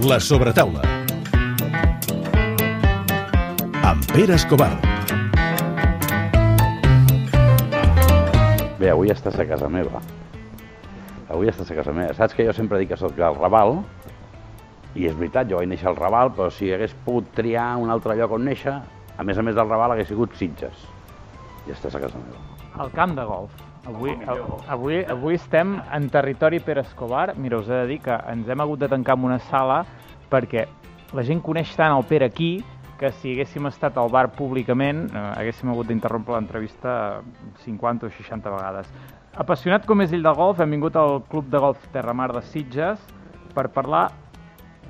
La 0.00 0.20
sobretaula. 0.20 0.80
Amb 3.82 4.04
Pere 4.12 4.36
Escobar. 4.36 4.70
Bé, 8.78 8.92
avui 8.92 9.10
estàs 9.10 9.34
a 9.42 9.46
casa 9.48 9.66
meva. 9.66 9.98
Avui 11.26 11.50
estàs 11.50 11.72
a 11.74 11.78
casa 11.80 11.90
meva. 11.96 12.14
Saps 12.14 12.38
que 12.38 12.46
jo 12.46 12.54
sempre 12.54 12.78
dic 12.78 12.92
que 12.92 13.00
sóc 13.00 13.16
del 13.18 13.34
Raval, 13.40 13.80
i 14.94 15.08
és 15.10 15.18
veritat, 15.18 15.50
jo 15.50 15.58
vaig 15.58 15.72
néixer 15.72 15.90
al 15.90 15.98
Raval, 15.98 16.30
però 16.36 16.46
si 16.54 16.70
hagués 16.70 16.94
pogut 17.04 17.34
triar 17.34 17.72
un 17.82 17.90
altre 17.90 18.14
lloc 18.14 18.38
on 18.38 18.46
néixer, 18.46 18.76
a 19.18 19.26
més 19.26 19.38
a 19.38 19.42
més 19.42 19.58
del 19.58 19.66
Raval 19.66 19.96
hagués 19.96 20.14
sigut 20.14 20.38
Sitges. 20.38 20.86
I 21.66 21.74
estàs 21.74 21.98
a 21.98 22.06
casa 22.06 22.22
meva. 22.22 22.38
al 22.78 22.94
camp 22.94 23.18
de 23.18 23.24
golf. 23.26 23.67
Avui, 23.88 24.12
avui, 24.68 24.98
avui 25.08 25.34
estem 25.38 25.78
en 25.96 26.08
territori 26.12 26.58
Pere 26.60 26.82
Escobar. 26.84 27.32
Mira, 27.40 27.56
us 27.56 27.70
he 27.70 27.72
de 27.72 27.86
dir 27.88 28.02
que 28.04 28.12
ens 28.28 28.48
hem 28.48 28.60
hagut 28.60 28.82
de 28.82 28.88
tancar 28.92 29.16
en 29.16 29.24
una 29.24 29.38
sala 29.48 29.78
perquè 30.28 30.66
la 31.16 31.24
gent 31.24 31.40
coneix 31.40 31.72
tant 31.72 31.94
el 31.96 32.04
Pere 32.04 32.28
aquí 32.28 32.50
que 33.00 33.08
si 33.16 33.32
haguéssim 33.32 33.64
estat 33.70 33.96
al 33.96 34.12
bar 34.12 34.26
públicament 34.36 35.06
eh, 35.08 35.24
haguéssim 35.40 35.72
hagut 35.72 35.88
d'interrompre 35.88 36.36
l'entrevista 36.36 37.22
50 37.64 38.10
o 38.10 38.12
60 38.12 38.52
vegades. 38.58 38.92
Apassionat 39.40 39.88
com 39.88 40.04
és 40.04 40.12
ell 40.12 40.26
de 40.26 40.36
golf, 40.36 40.60
hem 40.60 40.76
vingut 40.76 40.98
al 41.00 41.22
Club 41.32 41.48
de 41.48 41.64
Golf 41.64 41.88
Terramar 41.94 42.28
de 42.36 42.44
Sitges 42.44 43.00
per 43.56 43.70
parlar 43.72 44.10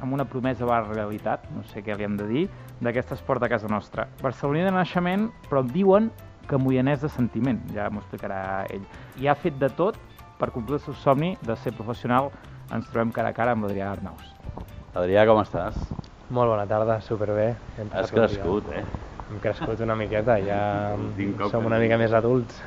amb 0.03 0.15
una 0.15 0.27
promesa 0.27 0.67
va 0.67 0.81
realitat, 0.89 1.47
no 1.55 1.63
sé 1.71 1.85
què 1.87 1.95
li 1.95 2.07
hem 2.07 2.19
de 2.19 2.27
dir, 2.27 2.49
d'aquest 2.83 3.15
esport 3.15 3.43
de 3.43 3.51
casa 3.51 3.71
nostra. 3.71 4.09
Barceloní 4.23 4.67
de 4.67 4.75
naixement, 4.75 5.31
però 5.47 5.63
diuen 5.63 6.11
que 6.49 6.59
moianès 6.61 7.03
de 7.05 7.11
sentiment, 7.13 7.61
ja 7.75 7.89
m'ho 7.93 8.03
explicarà 8.03 8.41
ell. 8.73 8.85
I 9.21 9.29
ha 9.29 9.37
fet 9.39 9.59
de 9.61 9.69
tot 9.69 9.99
per 10.39 10.51
complir 10.55 10.79
el 10.79 10.85
seu 10.85 10.97
somni 10.97 11.35
de 11.45 11.57
ser 11.63 11.75
professional. 11.77 12.31
Ens 12.75 12.89
trobem 12.93 13.13
cara 13.15 13.33
a 13.33 13.37
cara 13.37 13.55
amb 13.57 13.67
l'Adrià 13.67 13.93
Arnaus. 13.93 14.33
Adrià, 14.97 15.25
com 15.29 15.41
estàs? 15.43 15.77
Molt 16.29 16.53
bona 16.53 16.67
tarda, 16.69 16.99
superbé. 17.05 17.53
Hem 17.79 17.93
Has 17.97 18.13
crescut, 18.13 18.67
eh? 18.77 18.83
Hem 19.29 19.41
crescut 19.45 19.81
una 19.85 19.95
miqueta, 19.97 20.39
ja 20.41 20.59
som 21.51 21.67
una 21.69 21.77
sí. 21.77 21.85
mica 21.85 21.99
més 22.01 22.15
adults. 22.17 22.63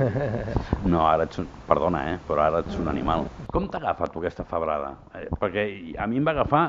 No, 0.86 1.04
ara 1.08 1.26
ets 1.26 1.42
un... 1.42 1.48
Perdona, 1.68 2.04
eh? 2.12 2.20
Però 2.28 2.44
ara 2.44 2.62
ets 2.62 2.78
un 2.78 2.90
animal. 2.90 3.26
Com 3.54 3.68
t'ha 3.70 3.82
agafat 3.82 4.14
tu 4.14 4.22
aquesta 4.22 4.46
febrada? 4.50 4.94
Eh, 5.18 5.28
perquè 5.42 5.66
a 5.98 6.10
mi 6.10 6.22
em 6.22 6.28
va 6.28 6.36
agafar 6.38 6.64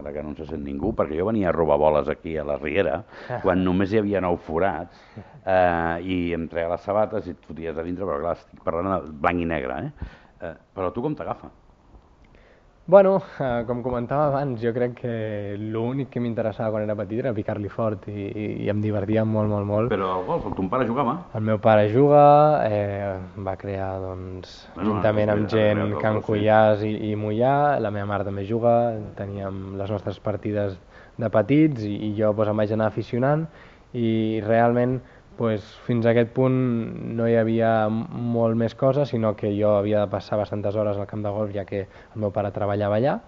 ara 0.00 0.12
que 0.14 0.22
no 0.22 0.34
se 0.36 0.46
sent 0.48 0.64
ningú, 0.64 0.92
perquè 0.96 1.18
jo 1.18 1.28
venia 1.28 1.50
a 1.50 1.54
robar 1.56 1.78
boles 1.80 2.08
aquí 2.12 2.36
a 2.38 2.44
la 2.46 2.58
Riera, 2.60 3.02
quan 3.44 3.64
només 3.64 3.92
hi 3.92 4.00
havia 4.02 4.22
nou 4.24 4.38
forats, 4.48 5.04
eh, 5.16 5.96
i 6.02 6.18
em 6.36 6.48
treia 6.52 6.72
les 6.72 6.86
sabates 6.86 7.28
i 7.28 7.36
et 7.36 7.46
foties 7.48 7.76
a 7.76 7.86
dintre, 7.86 8.08
però 8.08 8.20
clar, 8.22 8.36
estic 8.40 8.64
parlant 8.66 8.92
de 8.94 9.14
blanc 9.26 9.42
i 9.42 9.48
negre, 9.52 9.78
eh? 9.86 10.10
eh 10.50 10.56
però 10.76 10.92
tu 10.92 11.04
com 11.04 11.16
t'agafa? 11.16 11.52
Bueno, 12.86 13.16
eh, 13.40 13.64
com 13.66 13.82
comentava 13.82 14.28
abans, 14.28 14.60
jo 14.62 14.70
crec 14.72 14.94
que 15.00 15.12
l'únic 15.58 16.12
que 16.14 16.20
m'interessava 16.22 16.70
quan 16.70 16.84
era 16.86 16.94
petit 16.98 17.18
era 17.18 17.32
picar-li 17.34 17.68
fort 17.68 18.06
i, 18.12 18.26
i, 18.28 18.44
i 18.62 18.68
em 18.70 18.80
divertia 18.82 19.24
molt, 19.26 19.50
molt, 19.50 19.66
molt. 19.66 19.90
Però 19.90 20.12
el 20.20 20.26
golf, 20.28 20.46
el 20.46 20.54
ton 20.54 20.70
pare 20.70 20.86
jugava? 20.86 21.16
El 21.34 21.42
meu 21.48 21.58
pare 21.62 21.88
juga, 21.90 22.22
eh, 22.70 23.16
va 23.42 23.56
crear, 23.58 23.90
doncs, 24.04 24.54
Bueno, 24.76 24.92
juntament 24.94 25.34
amb 25.34 25.46
ha 25.46 25.50
creat 25.50 25.58
gent 25.58 25.82
el 25.82 25.96
Can 25.98 26.20
golf, 26.20 26.26
sí. 26.26 26.32
Cullàs 26.32 26.86
i, 26.86 26.92
i 27.10 27.16
Mollà, 27.18 27.56
la 27.82 27.90
meva 27.90 28.06
mare 28.12 28.28
també 28.28 28.46
juga, 28.46 28.76
teníem 29.18 29.74
les 29.80 29.90
nostres 29.90 30.22
partides 30.22 30.78
de 31.18 31.32
petits 31.32 31.82
i, 31.82 31.96
i 32.10 32.14
jo 32.14 32.30
doncs, 32.30 32.54
em 32.54 32.62
vaig 32.62 32.76
anar 32.76 32.92
aficionant 32.92 33.48
i 33.96 34.42
realment 34.44 35.00
doncs, 35.38 35.66
fins 35.86 36.06
a 36.06 36.12
aquest 36.12 36.32
punt 36.36 36.56
no 37.16 37.26
hi 37.28 37.36
havia 37.36 37.88
molt 37.90 38.56
més 38.56 38.74
coses, 38.74 39.10
sinó 39.12 39.34
que 39.36 39.52
jo 39.56 39.76
havia 39.76 40.04
de 40.04 40.10
passar 40.12 40.38
bastantes 40.40 40.76
hores 40.76 40.96
al 40.96 41.06
camp 41.06 41.22
de 41.24 41.32
golf 41.34 41.52
ja 41.54 41.64
que 41.64 41.86
el 41.86 42.20
meu 42.20 42.32
pare 42.32 42.52
treballava 42.52 42.96
allà, 42.96 43.18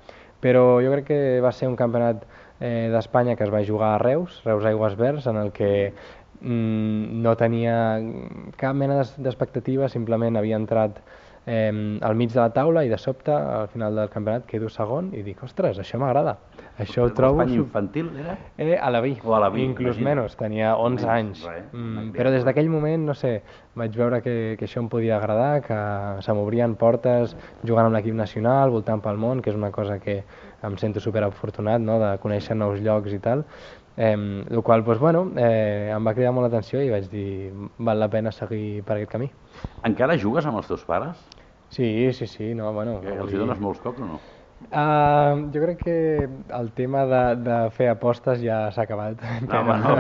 però 0.41 0.81
jo 0.85 0.93
crec 0.95 1.09
que 1.09 1.21
va 1.45 1.53
ser 1.53 1.69
un 1.69 1.77
campionat 1.77 2.25
eh, 2.61 2.89
d'Espanya 2.93 3.37
que 3.37 3.45
es 3.45 3.53
va 3.53 3.65
jugar 3.65 3.95
a 3.95 3.99
Reus, 4.03 4.41
Reus 4.45 4.65
Aigües 4.65 4.97
Verds, 4.97 5.27
en 5.27 5.37
el 5.37 5.53
que 5.53 5.93
mm, 6.41 7.23
no 7.23 7.37
tenia 7.37 7.77
cap 8.57 8.75
mena 8.75 9.03
d'expectativa, 9.17 9.89
simplement 9.89 10.39
havia 10.39 10.59
entrat 10.59 11.03
eh, 11.49 11.99
al 12.05 12.15
mig 12.15 12.31
de 12.35 12.39
la 12.43 12.51
taula 12.53 12.85
i 12.85 12.91
de 12.93 12.99
sobte, 13.01 13.33
al 13.33 13.69
final 13.73 13.97
del 13.97 14.11
campionat, 14.13 14.45
quedo 14.47 14.69
segon 14.69 15.09
i 15.17 15.23
dic, 15.25 15.41
ostres, 15.43 15.79
això 15.81 15.99
m'agrada. 15.99 16.37
Això 16.79 17.07
ho 17.07 17.11
trobo... 17.17 17.41
L'Espanya 17.41 17.57
sup- 17.57 17.67
infantil, 17.67 18.11
era? 18.21 18.37
Eh, 18.59 18.77
a 18.79 18.91
la 18.93 19.01
Vi, 19.01 19.17
O 19.25 19.35
a 19.35 19.41
la 19.41 19.49
Vi, 19.51 19.65
inclús 19.65 19.97
imagina't. 19.97 20.21
menys, 20.21 20.37
tenia 20.37 20.75
11 20.77 21.07
Menys, 21.07 21.09
anys. 21.17 21.47
res, 21.49 21.65
una 21.73 22.03
Mm, 22.05 22.13
però 22.15 22.31
des 22.31 22.45
d'aquell 22.45 22.69
moment, 22.71 23.07
no 23.09 23.15
sé, 23.15 23.43
vaig 23.75 23.97
veure 23.97 24.21
que, 24.23 24.37
que 24.59 24.67
això 24.69 24.79
em 24.85 24.89
podia 24.93 25.17
agradar, 25.17 25.63
que 25.65 26.23
se 26.23 26.33
m'obrien 26.37 26.77
portes 26.77 27.35
jugant 27.65 27.87
amb 27.89 27.97
l'equip 27.97 28.15
nacional, 28.15 28.71
voltant 28.71 29.01
pel 29.03 29.17
món, 29.19 29.41
que 29.43 29.51
és 29.51 29.57
una 29.57 29.73
cosa 29.73 29.99
que 29.99 30.21
em 30.63 30.77
sento 30.79 31.01
super 31.01 31.25
afortunat, 31.25 31.81
no?, 31.81 31.99
de 31.99 32.13
conèixer 32.23 32.55
nous 32.57 32.79
llocs 32.85 33.13
i 33.15 33.19
tal. 33.19 33.45
Eh, 33.99 34.15
el 34.15 34.63
qual, 34.63 34.85
doncs, 34.87 35.01
bueno, 35.03 35.25
eh, 35.37 35.91
em 35.91 36.05
va 36.07 36.13
cridar 36.15 36.31
molt 36.33 36.47
l'atenció 36.47 36.79
i 36.85 36.91
vaig 36.91 37.09
dir, 37.11 37.51
val 37.83 37.99
la 37.99 38.07
pena 38.09 38.31
seguir 38.31 38.85
per 38.87 38.95
aquest 39.01 39.11
camí. 39.17 39.27
Encara 39.83 40.15
jugues 40.17 40.47
amb 40.47 40.61
els 40.61 40.69
teus 40.71 40.85
pares? 40.87 41.19
Sí, 41.71 42.13
sí, 42.13 42.27
sí, 42.27 42.55
no, 42.55 42.73
bueno... 42.73 43.01
Que 43.05 43.15
els 43.19 43.33
hi 43.33 43.41
dones 43.41 43.59
molts 43.61 43.81
cops 43.85 44.01
o 44.01 44.07
no? 44.09 44.21
Uh, 44.59 45.45
jo 45.55 45.61
crec 45.63 45.79
que 45.85 45.97
el 46.59 46.73
tema 46.75 47.05
de, 47.07 47.21
de 47.47 47.59
fer 47.77 47.87
apostes 47.93 48.41
ja 48.43 48.65
s'ha 48.75 48.83
acabat. 48.89 49.21
No, 49.47 49.61
home, 49.61 49.77
no. 49.85 49.93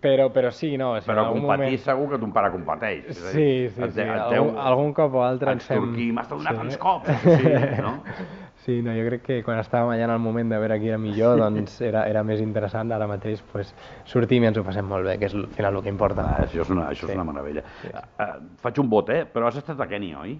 però, 0.00 0.30
però 0.32 0.50
sí, 0.54 0.70
no. 0.80 0.94
Si 1.02 1.10
Però 1.10 1.26
competir 1.28 1.44
moment... 1.50 1.76
segur 1.84 2.08
que 2.14 2.20
ton 2.22 2.32
pare 2.32 2.50
competeix. 2.54 3.10
És 3.12 3.20
Sí, 3.34 3.48
sí, 3.74 3.82
et 3.84 3.92
sí. 3.92 4.00
et 4.00 4.14
Algun, 4.16 4.56
algun 4.56 4.94
cop 4.96 5.18
o 5.20 5.26
altre 5.26 5.52
ens 5.58 5.66
fem... 5.68 5.76
extorquir, 5.82 6.08
m'has 6.16 6.30
de 6.30 6.38
donar 6.38 6.54
Sí. 6.54 6.62
tants 6.62 6.80
cops. 6.80 7.12
Sí, 7.20 7.52
no? 7.84 7.94
Sí, 8.64 8.78
no, 8.80 8.94
jo 8.96 9.02
crec 9.10 9.22
que 9.26 9.34
quan 9.44 9.58
estàvem 9.60 9.90
allà 9.92 10.06
en 10.06 10.12
el 10.14 10.20
moment 10.24 10.48
de 10.48 10.56
veure 10.62 10.78
qui 10.80 10.88
era 10.88 10.96
millor, 10.98 11.36
doncs 11.42 11.74
era, 11.84 12.06
era 12.08 12.22
més 12.24 12.40
interessant. 12.40 12.88
Ara 12.96 13.04
mateix 13.10 13.42
pues, 13.52 13.74
sortim 14.08 14.42
i 14.42 14.48
ens 14.48 14.56
ho 14.56 14.64
passem 14.64 14.86
molt 14.88 15.04
bé, 15.04 15.18
que 15.20 15.28
és 15.28 15.34
al 15.36 15.46
final 15.52 15.76
el 15.76 15.82
que 15.84 15.92
importa. 15.92 16.24
Ah, 16.24 16.46
això 16.46 16.62
és 16.64 16.70
una, 16.72 16.86
això 16.88 17.04
és 17.04 17.12
Sí. 17.12 17.18
una 17.18 17.26
meravella. 17.28 17.62
Sí. 17.82 17.90
Uh, 17.92 18.30
faig 18.64 18.80
un 18.80 18.88
vot, 18.88 19.10
eh? 19.12 19.26
Però 19.28 19.50
has 19.50 19.56
estat 19.60 19.80
a 19.84 19.86
Kènia, 19.90 20.22
oi? 20.24 20.38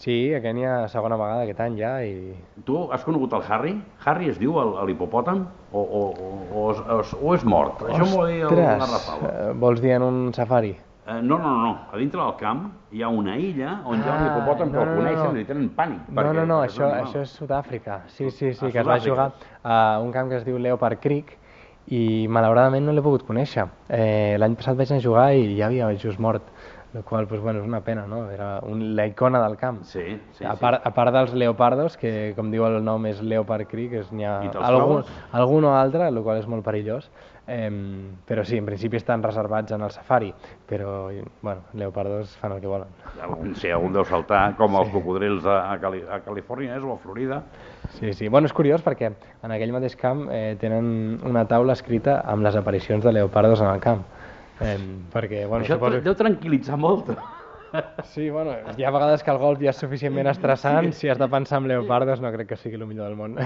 Sí, 0.00 0.32
a 0.34 0.40
Kènia 0.42 0.88
segona 0.88 1.14
vegada 1.20 1.42
aquest 1.44 1.60
any 1.60 1.74
ja 1.78 1.94
i... 2.02 2.34
Tu 2.64 2.76
has 2.90 3.04
conegut 3.04 3.34
el 3.36 3.42
Harry? 3.46 3.74
Harry 4.06 4.30
es 4.32 4.38
diu 4.40 4.54
l'hipopòtam? 4.88 5.46
O, 5.70 5.80
o, 5.80 6.04
o, 6.10 6.30
o, 6.50 6.70
és, 6.72 7.10
o 7.20 7.34
és 7.36 7.44
mort? 7.44 7.82
Això 7.86 8.06
m'ho 8.08 8.22
va 8.24 8.28
dir 8.32 8.40
el, 8.48 8.56
Rafal. 8.80 9.26
eh, 9.28 9.50
vols 9.60 9.82
dir 9.84 9.92
en 9.98 10.02
un 10.08 10.32
safari? 10.34 10.74
Eh, 11.10 11.22
no, 11.22 11.38
no, 11.38 11.56
no. 11.58 11.70
A 11.90 11.98
dintre 11.98 12.20
del 12.20 12.36
camp 12.38 12.68
hi 12.94 13.02
ha 13.02 13.08
una 13.10 13.34
illa 13.36 13.80
on 13.84 13.98
hi 13.98 14.06
ha 14.06 14.14
un 14.14 14.26
Ah, 14.28 14.30
hipopòtam 14.30 14.70
que 14.70 14.76
no, 14.76 14.82
el 14.82 14.88
no, 14.88 14.94
no, 14.94 15.00
coneixen 15.02 15.34
no. 15.34 15.40
i 15.40 15.44
tenen 15.48 15.68
pànic. 15.74 16.08
No, 16.08 16.22
no, 16.22 16.44
no, 16.46 16.60
perquè 16.60 16.70
és 16.70 16.78
això, 16.78 16.90
això 17.02 17.22
és 17.24 17.36
Sud-àfrica. 17.40 18.00
Sí, 18.06 18.30
sí, 18.30 18.52
sí, 18.54 18.66
A 18.66 18.70
que 18.70 18.78
es 18.78 18.86
va 18.86 19.00
jugar 19.02 19.32
a 19.64 19.98
un 20.04 20.12
camp 20.12 20.30
que 20.30 20.36
es 20.38 20.44
diu 20.46 20.58
Leopard 20.58 21.00
Creek 21.02 21.36
i 21.90 22.28
malauradament 22.30 22.86
no 22.86 22.92
l'he 22.94 23.02
pogut 23.02 23.24
conèixer. 23.26 23.66
Eh, 23.88 24.36
L'any 24.38 24.54
passat 24.54 24.76
vaig 24.78 24.92
anar 24.92 25.00
a 25.02 25.06
jugar 25.08 25.32
i 25.34 25.56
ja 25.58 25.66
havia 25.66 25.88
just 25.98 26.20
mort, 26.22 26.46
la 26.94 27.02
qual 27.02 27.26
pues, 27.26 27.40
bueno, 27.40 27.58
és 27.60 27.66
una 27.66 27.80
pena, 27.80 28.06
no? 28.06 28.30
Era 28.30 28.60
un, 28.62 28.94
la 28.94 29.06
icona 29.06 29.42
del 29.42 29.56
camp. 29.56 29.82
Sí, 29.82 30.04
sí, 30.32 30.44
a, 30.44 30.54
sí. 30.54 30.60
part, 30.60 30.86
a 30.86 30.94
part 30.94 31.12
dels 31.14 31.34
leopardos, 31.34 31.96
que 31.96 32.34
com 32.36 32.50
diu 32.50 32.66
el 32.66 32.78
nom 32.84 33.06
és 33.06 33.22
Leopard 33.22 33.66
Creek, 33.66 33.98
n'hi 34.12 34.26
ha 34.26 34.38
algun, 34.62 35.02
algun 35.32 35.66
o 35.70 35.74
altre, 35.74 36.06
el 36.06 36.22
qual 36.22 36.38
és 36.38 36.46
molt 36.50 36.66
perillós, 36.66 37.10
eh, 37.50 37.70
però 38.26 38.44
sí, 38.46 38.58
en 38.60 38.68
principi 38.68 38.98
estan 39.00 39.22
reservats 39.22 39.74
en 39.74 39.82
el 39.82 39.90
safari, 39.90 40.30
però 40.68 41.10
bueno, 41.42 41.62
leopardos 41.74 42.36
fan 42.38 42.54
el 42.54 42.60
que 42.60 42.70
volen. 42.70 42.88
Algun, 43.20 43.56
sí, 43.58 43.72
algun 43.74 43.96
deu 43.96 44.06
saltar, 44.06 44.54
com 44.60 44.78
els 44.78 44.92
cocodrils 44.94 45.48
a, 45.48 45.58
a, 45.72 45.78
Cali 45.82 46.04
a 46.06 46.20
Califòrnia 46.24 46.78
és, 46.78 46.86
o 46.86 46.94
a 46.94 47.00
Florida. 47.02 47.42
Sí, 47.98 48.12
sí. 48.14 48.28
Bueno, 48.28 48.46
és 48.46 48.54
curiós 48.54 48.84
perquè 48.86 49.10
en 49.10 49.56
aquell 49.56 49.74
mateix 49.74 49.98
camp 49.98 50.28
eh, 50.30 50.54
tenen 50.60 51.18
una 51.26 51.44
taula 51.50 51.74
escrita 51.74 52.20
amb 52.30 52.46
les 52.46 52.56
aparicions 52.56 53.04
de 53.04 53.12
leopardos 53.18 53.60
en 53.60 53.74
el 53.74 53.82
camp. 53.82 54.06
Eh, 54.60 54.78
perquè, 55.12 55.44
bueno, 55.46 55.64
Això 55.64 55.78
suposo... 55.80 56.00
deu 56.04 56.16
tranquil·litzar 56.16 56.78
molt. 56.80 57.12
Sí, 58.10 58.24
bueno, 58.34 58.50
hi 58.76 58.82
ha 58.82 58.90
vegades 58.90 59.22
que 59.22 59.30
el 59.30 59.38
golf 59.38 59.60
ja 59.62 59.70
és 59.70 59.78
suficientment 59.78 60.26
estressant, 60.26 60.88
si 60.96 61.06
has 61.06 61.20
de 61.20 61.28
pensar 61.30 61.60
en 61.60 61.68
leopardos 61.70 62.18
no 62.18 62.32
crec 62.34 62.48
que 62.50 62.58
sigui 62.58 62.74
el 62.80 62.82
millor 62.88 63.06
del 63.06 63.14
món. 63.14 63.36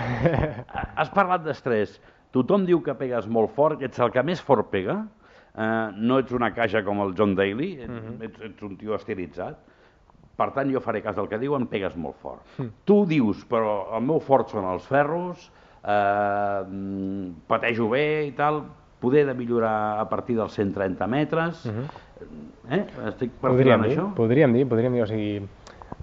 Has 0.96 1.10
parlat 1.12 1.44
d'estrès. 1.44 1.98
Tothom 2.34 2.64
diu 2.66 2.80
que 2.82 2.94
pegues 2.98 3.28
molt 3.30 3.52
fort, 3.54 3.78
que 3.78 3.86
ets 3.86 4.00
el 4.02 4.10
que 4.10 4.22
més 4.26 4.40
fort 4.42 4.66
pega. 4.72 5.04
Uh, 5.54 5.92
no 5.94 6.18
ets 6.18 6.32
una 6.34 6.48
caixa 6.52 6.80
com 6.82 6.98
el 7.04 7.12
John 7.14 7.36
Daly, 7.38 7.74
ets, 7.84 7.92
Mhm. 7.92 8.16
ets, 8.26 8.40
ets 8.48 8.62
un 8.66 8.76
tio 8.76 8.96
estilitzat. 8.96 9.56
Per 10.36 10.48
tant, 10.50 10.66
jo 10.72 10.80
faré 10.82 11.00
cas 11.00 11.14
del 11.14 11.28
que 11.30 11.38
diuen, 11.38 11.68
pegues 11.70 11.94
molt 11.96 12.16
fort. 12.18 12.42
Hm. 12.58 12.70
Tu 12.84 12.96
dius, 13.06 13.44
però 13.46 13.94
el 13.96 14.02
meu 14.02 14.18
fort 14.18 14.48
són 14.50 14.64
els 14.66 14.82
ferros, 14.84 15.52
eh, 15.84 16.64
mm, 16.66 17.46
patejo 17.46 17.88
bé 17.90 18.26
i 18.26 18.32
tal, 18.32 18.64
poder 18.98 19.26
de 19.26 19.34
millorar 19.34 20.00
a 20.00 20.08
partir 20.08 20.34
dels 20.34 20.52
130 20.52 21.06
metres. 21.06 21.64
Eh? 21.66 22.86
Estic 23.06 23.30
Mhm. 23.30 23.38
podríem 23.38 23.38
perfilant 23.40 23.82
dir, 23.84 23.96
això? 23.98 24.14
podríem 24.14 24.52
dir, 24.52 24.66
podríem 24.68 24.92
dir, 24.94 25.02
o 25.02 25.06
sigui, 25.06 25.38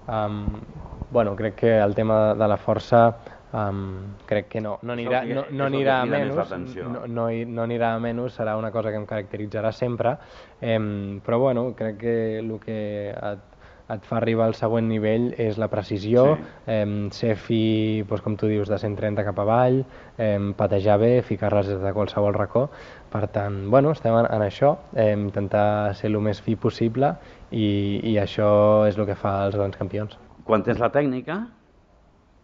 um, 0.07 0.61
bueno, 1.09 1.35
crec 1.35 1.55
que 1.55 1.77
el 1.79 1.93
tema 1.93 2.33
de 2.33 2.47
la 2.47 2.57
força 2.57 3.17
um, 3.53 4.15
crec 4.25 4.47
que 4.49 4.61
no, 4.61 4.77
no 4.81 4.93
anirà, 4.93 5.23
no, 5.27 5.45
no 5.51 5.65
anirà 5.69 6.01
a 6.01 6.05
menys, 6.09 6.75
no, 6.81 7.05
no, 7.07 7.29
no 7.29 7.63
anirà 7.63 7.93
a 7.95 7.99
menys, 7.99 8.35
serà 8.39 8.57
una 8.57 8.71
cosa 8.71 8.89
que 8.91 8.97
em 9.01 9.05
caracteritzarà 9.05 9.71
sempre, 9.71 10.17
em, 10.61 11.19
però 11.25 11.39
bueno, 11.39 11.73
crec 11.75 11.97
que 11.97 12.17
el 12.39 12.59
que 12.63 12.79
et, 13.11 13.47
et 13.91 14.05
fa 14.07 14.21
arribar 14.21 14.45
al 14.47 14.53
següent 14.55 14.87
nivell 14.87 15.33
és 15.37 15.57
la 15.59 15.67
precisió, 15.67 16.37
Sí. 16.37 16.43
eh, 16.71 17.09
ser 17.11 17.35
fi, 17.35 18.03
doncs, 18.07 18.21
com 18.23 18.37
tu 18.39 18.47
dius, 18.47 18.69
de 18.71 18.77
130 18.79 19.25
cap 19.27 19.39
avall, 19.43 19.81
eh, 20.17 20.39
patejar 20.55 20.97
bé, 21.01 21.21
ficar-les 21.21 21.67
des 21.67 21.81
de 21.81 21.91
qualsevol 21.91 22.33
racó. 22.33 22.69
Per 23.11 23.27
tant, 23.27 23.65
bueno, 23.69 23.91
estem 23.91 24.15
en, 24.15 24.29
en 24.31 24.41
això, 24.47 24.77
eh, 24.95 25.11
intentar 25.11 25.93
ser 25.99 26.07
el 26.09 26.19
més 26.23 26.39
fi 26.41 26.55
possible 26.55 27.17
i, 27.51 27.99
i 28.13 28.15
això 28.15 28.87
és 28.87 28.95
el 28.97 29.05
que 29.05 29.15
fa 29.19 29.41
els 29.49 29.57
grans 29.59 29.75
campions. 29.75 30.15
Quan 30.45 30.63
tens 30.63 30.79
la 30.79 30.89
tècnica 30.89 31.41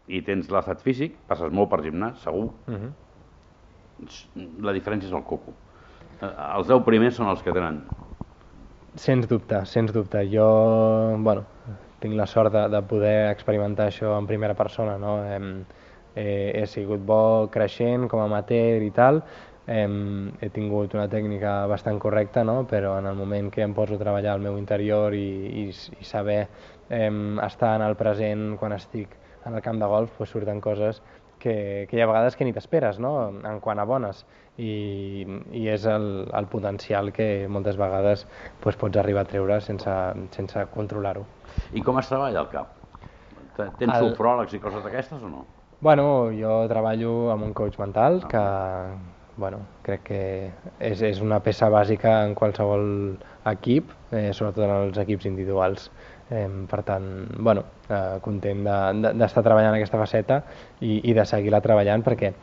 i 0.07 0.21
tens 0.23 0.49
l'estat 0.51 0.81
físic, 0.83 1.17
passes 1.27 1.51
molt 1.53 1.69
per 1.71 1.81
gimnàs, 1.83 2.21
segur. 2.23 2.49
Uh 2.67 2.73
-huh. 2.73 2.91
La 4.61 4.73
diferència 4.73 5.07
és 5.07 5.13
el 5.13 5.23
coco. 5.23 5.53
Eh, 6.21 6.33
Els 6.55 6.67
10 6.67 6.83
primers 6.83 7.15
són 7.15 7.27
els 7.27 7.41
que 7.41 7.51
tenen. 7.51 7.81
Sens 8.95 9.27
dubte, 9.27 9.65
sens 9.65 9.91
dubte. 9.93 10.27
Jo, 10.29 11.15
bueno, 11.19 11.43
tinc 11.99 12.13
la 12.15 12.25
sort 12.25 12.53
de, 12.53 12.69
de 12.69 12.81
poder 12.81 13.31
experimentar 13.31 13.87
això 13.87 14.17
en 14.17 14.27
primera 14.27 14.53
persona, 14.53 14.97
no? 14.97 15.23
Hem, 15.25 15.65
he, 16.15 16.61
he 16.61 16.65
sigut 16.65 16.99
bo 17.05 17.49
creixent 17.53 18.07
com 18.07 18.19
a 18.19 18.25
amateur 18.25 18.81
i 18.81 18.91
tal, 18.91 19.21
hem, 19.67 20.31
he 20.41 20.49
tingut 20.49 20.95
una 20.95 21.07
tècnica 21.11 21.67
bastant 21.67 21.99
correcta, 21.99 22.43
no? 22.47 22.63
però 22.67 22.97
en 22.99 23.05
el 23.05 23.15
moment 23.15 23.51
que 23.53 23.61
em 23.61 23.75
poso 23.75 23.95
a 23.95 24.01
treballar 24.01 24.33
al 24.33 24.41
meu 24.41 24.57
interior 24.57 25.13
i, 25.13 25.27
i, 25.63 25.69
i 25.69 26.07
saber 26.07 26.47
em, 26.89 27.37
estar 27.43 27.75
en 27.75 27.85
el 27.85 27.97
present 27.99 28.55
quan 28.57 28.73
estic 28.77 29.13
en 29.47 29.55
el 29.55 29.61
camp 29.61 29.79
de 29.81 29.87
golf, 29.89 30.11
pues 30.17 30.29
surten 30.29 30.59
coses 30.61 31.01
que, 31.39 31.85
que 31.89 31.97
hi 31.97 32.01
ha 32.01 32.07
vegades 32.09 32.35
que 32.35 32.45
ni 32.45 32.53
t'esperes, 32.53 32.99
no? 32.99 33.29
en 33.29 33.59
quant 33.63 33.79
a 33.79 33.85
bones, 33.85 34.23
i, 34.57 35.21
i 35.53 35.67
és 35.69 35.85
el, 35.85 36.27
el 36.33 36.47
potencial 36.51 37.11
que 37.13 37.47
moltes 37.49 37.77
vegades 37.77 38.25
pues, 38.63 38.75
pots 38.75 38.97
arribar 38.97 39.25
a 39.25 39.29
treure 39.29 39.59
sense, 39.61 39.93
sense 40.35 40.65
controlar-ho. 40.73 41.25
I 41.73 41.83
com 41.85 41.99
es 42.01 42.09
treballa 42.09 42.41
al 42.41 42.49
cap? 42.53 42.73
Te- 43.57 43.69
Tens 43.79 43.93
El- 43.97 44.11
sofròlegs 44.11 44.53
i 44.57 44.59
coses 44.63 44.83
d'aquestes 44.85 45.21
o 45.23 45.29
no? 45.29 45.45
Bueno, 45.79 46.31
jo 46.33 46.63
treballo 46.69 47.29
amb 47.29 47.45
un 47.45 47.53
coach 47.53 47.77
mental 47.77 48.23
que, 48.31 48.41
bueno, 49.37 49.59
crec 49.85 50.01
que 50.07 50.21
és, 50.81 51.03
és 51.05 51.19
una 51.21 51.37
peça 51.45 51.69
bàsica 51.69 52.23
en 52.25 52.33
qualsevol 52.33 52.87
equip, 53.51 53.91
eh, 54.09 54.31
sobretot 54.33 54.65
en 54.65 54.73
els 54.73 54.97
equips 55.05 55.27
individuals. 55.29 55.91
Eh, 56.29 56.47
per 56.69 56.81
tant, 56.83 57.05
bueno, 57.39 57.63
eh, 57.89 58.17
content 58.21 58.63
de- 58.65 59.01
de- 59.01 59.13
d'estar 59.15 59.43
treballant 59.43 59.73
aquesta 59.77 59.97
faceta 59.97 60.41
i, 60.81 60.99
i 61.09 61.13
de 61.13 61.23
seguir-la 61.25 61.61
treballant 61.61 62.03
perquè, 62.03 62.33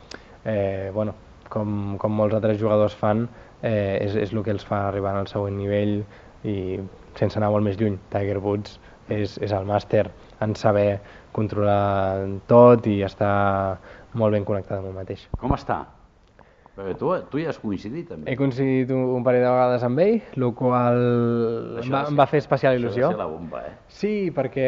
eh, 0.45 0.89
bueno, 0.93 1.13
com, 1.49 1.97
com 2.01 2.11
molts 2.11 2.33
altres 2.33 2.57
jugadors 2.59 2.95
fan, 2.95 3.27
eh, 3.61 3.99
és, 4.01 4.15
és 4.15 4.33
el 4.33 4.43
que 4.43 4.51
els 4.51 4.65
fa 4.65 4.87
arribar 4.87 5.13
al 5.15 5.27
següent 5.27 5.55
nivell 5.57 5.99
i 6.43 6.79
sense 7.15 7.37
anar 7.37 7.51
molt 7.51 7.63
més 7.63 7.77
lluny. 7.79 7.99
Tiger 8.09 8.39
Woods 8.39 8.79
és, 9.09 9.37
és 9.37 9.51
el 9.51 9.65
màster 9.65 10.07
en 10.41 10.55
saber 10.55 10.99
controlar 11.31 12.25
tot 12.47 12.87
i 12.87 13.03
estar 13.03 13.77
molt 14.13 14.33
ben 14.33 14.45
connectat 14.45 14.79
amb 14.79 14.87
el 14.87 14.93
mateix. 14.97 15.27
Com 15.37 15.53
està? 15.53 15.83
Perquè 16.75 16.97
tu, 16.99 17.09
tu 17.31 17.39
hi 17.39 17.45
has 17.47 17.57
coincidit 17.61 18.09
també. 18.11 18.27
He 18.27 18.35
coincidit 18.35 18.89
un, 18.91 19.05
un 19.15 19.23
parell 19.23 19.45
de 19.45 19.51
vegades 19.53 19.85
amb 19.87 20.01
ell, 20.03 20.17
el 20.35 20.49
qual 20.59 20.99
em 21.79 21.93
va, 21.93 22.01
em 22.09 22.19
va 22.19 22.25
fer 22.27 22.41
especial 22.43 22.75
il·lusió. 22.75 23.13
Això 23.13 23.21
la 23.21 23.29
bomba, 23.31 23.61
eh? 23.63 23.71
Sí, 23.87 24.11
perquè, 24.35 24.67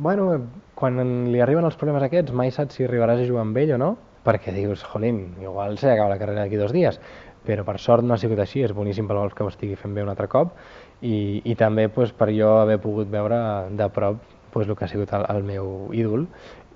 bueno, 0.00 0.30
quan 0.78 1.02
li 1.28 1.42
arriben 1.44 1.68
els 1.68 1.76
problemes 1.80 2.06
aquests, 2.06 2.32
mai 2.32 2.54
saps 2.54 2.78
si 2.78 2.88
arribaràs 2.88 3.20
a 3.20 3.28
jugar 3.28 3.44
amb 3.44 3.60
ell 3.60 3.74
o 3.76 3.80
no, 3.82 3.90
perquè 4.24 4.54
dius, 4.56 4.86
jolín, 4.88 5.34
igual 5.42 5.76
se 5.78 5.90
acaba 5.92 6.14
la 6.14 6.18
carrera 6.22 6.46
d'aquí 6.46 6.56
dos 6.56 6.72
dies, 6.72 6.96
però 7.44 7.66
per 7.68 7.76
sort 7.78 8.06
no 8.08 8.16
ha 8.16 8.20
sigut 8.20 8.40
així, 8.40 8.62
és 8.64 8.72
boníssim 8.72 9.04
pel 9.10 9.20
golf 9.20 9.36
que 9.36 9.44
ho 9.44 9.52
estigui 9.52 9.76
fent 9.76 9.92
bé 9.92 10.02
un 10.02 10.08
altre 10.14 10.30
cop, 10.32 10.56
i, 11.04 11.42
i 11.44 11.56
també 11.60 11.90
pues, 11.92 12.16
per 12.16 12.30
jo 12.32 12.54
haver 12.62 12.78
pogut 12.80 13.12
veure 13.12 13.36
de 13.76 13.90
prop 13.92 14.24
pues, 14.54 14.68
el 14.68 14.76
que 14.78 14.86
ha 14.86 14.88
sigut 14.88 15.12
el, 15.12 15.26
el 15.28 15.42
meu 15.42 15.90
ídol, 15.92 16.28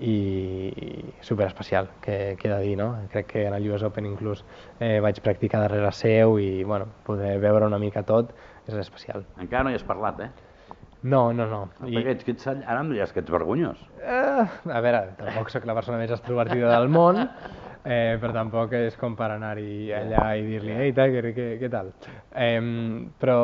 i, 0.03 1.13
super 1.21 1.47
especial, 1.47 1.89
que, 2.03 2.35
que 2.39 2.49
he 2.49 2.51
de 2.51 2.59
dir, 2.61 2.75
no? 2.77 2.91
Crec 3.11 3.31
que 3.31 3.45
en 3.47 3.55
el 3.55 3.69
US 3.71 3.83
Open 3.87 4.05
inclús 4.05 4.43
eh, 4.79 4.99
vaig 4.99 5.21
practicar 5.23 5.63
darrere 5.63 5.91
seu 5.95 6.37
i, 6.43 6.63
bueno, 6.63 6.91
poder 7.07 7.37
veure 7.39 7.71
una 7.71 7.79
mica 7.79 8.03
tot 8.03 8.35
és 8.67 8.75
especial. 8.83 9.23
Encara 9.39 9.63
no 9.65 9.71
hi 9.71 9.79
has 9.79 9.87
parlat, 9.87 10.19
eh? 10.27 10.29
No, 11.01 11.29
no, 11.31 11.47
no. 11.47 11.61
I... 11.87 11.95
Perquè 11.95 12.17
ets, 12.17 12.27
que 12.27 12.35
ets, 12.35 12.49
ara 12.51 12.81
em 12.81 12.91
diràs 12.91 13.15
que 13.15 13.23
ets 13.23 13.31
vergonyós. 13.31 13.79
Eh, 14.03 14.43
a 14.43 14.81
veure, 14.83 15.05
tampoc 15.19 15.51
sóc 15.53 15.67
la 15.67 15.75
persona 15.77 15.99
més 16.01 16.11
extrovertida 16.11 16.73
del 16.73 16.91
món, 16.91 17.21
eh, 17.85 18.17
però 18.19 18.33
tampoc 18.35 18.75
és 18.75 18.99
com 18.99 19.15
per 19.19 19.31
anar-hi 19.37 19.93
allà 19.95 20.33
i 20.35 20.43
dir-li 20.47 20.75
«Ei, 20.75 20.91
Tiger, 20.95 21.31
què, 21.31 21.47
què 21.61 21.71
tal?». 21.71 21.93
Eh, 22.35 22.59
però 23.23 23.39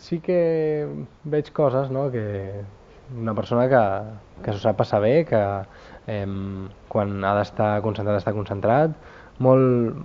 sí 0.00 0.22
que 0.24 0.40
veig 1.28 1.52
coses, 1.52 1.92
no?, 1.92 2.08
que 2.14 2.24
una 3.12 3.34
persona 3.34 3.66
que, 3.68 3.82
que 4.44 4.52
s'ho 4.52 4.62
sap 4.62 4.78
passar 4.80 5.00
bé, 5.04 5.24
que 5.28 5.40
eh, 6.10 6.26
quan 6.92 7.16
ha 7.24 7.34
d'estar 7.38 7.76
concentrat, 7.84 8.20
està 8.20 8.34
concentrat, 8.36 8.94
molt, 9.44 10.00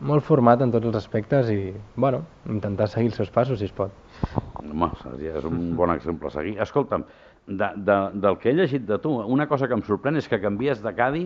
molt 0.00 0.26
format 0.26 0.62
en 0.64 0.72
tots 0.74 0.90
els 0.90 1.00
aspectes 1.00 1.50
i, 1.52 1.72
bueno, 1.96 2.24
intentar 2.48 2.88
seguir 2.92 3.12
els 3.12 3.20
seus 3.20 3.32
passos, 3.34 3.60
si 3.60 3.68
es 3.68 3.74
pot. 3.76 3.94
Home, 4.60 4.90
és 5.20 5.46
un 5.48 5.74
bon 5.76 5.92
exemple 5.94 6.28
a 6.30 6.34
seguir. 6.34 6.56
Escolta'm, 6.62 7.06
de, 7.46 7.70
de, 7.76 8.00
del 8.22 8.38
que 8.40 8.50
he 8.50 8.56
llegit 8.56 8.86
de 8.88 8.98
tu, 9.02 9.16
una 9.20 9.48
cosa 9.50 9.68
que 9.68 9.76
em 9.76 9.84
sorprèn 9.86 10.20
és 10.20 10.28
que 10.28 10.40
canvies 10.42 10.82
de 10.84 10.92
cadi 10.96 11.24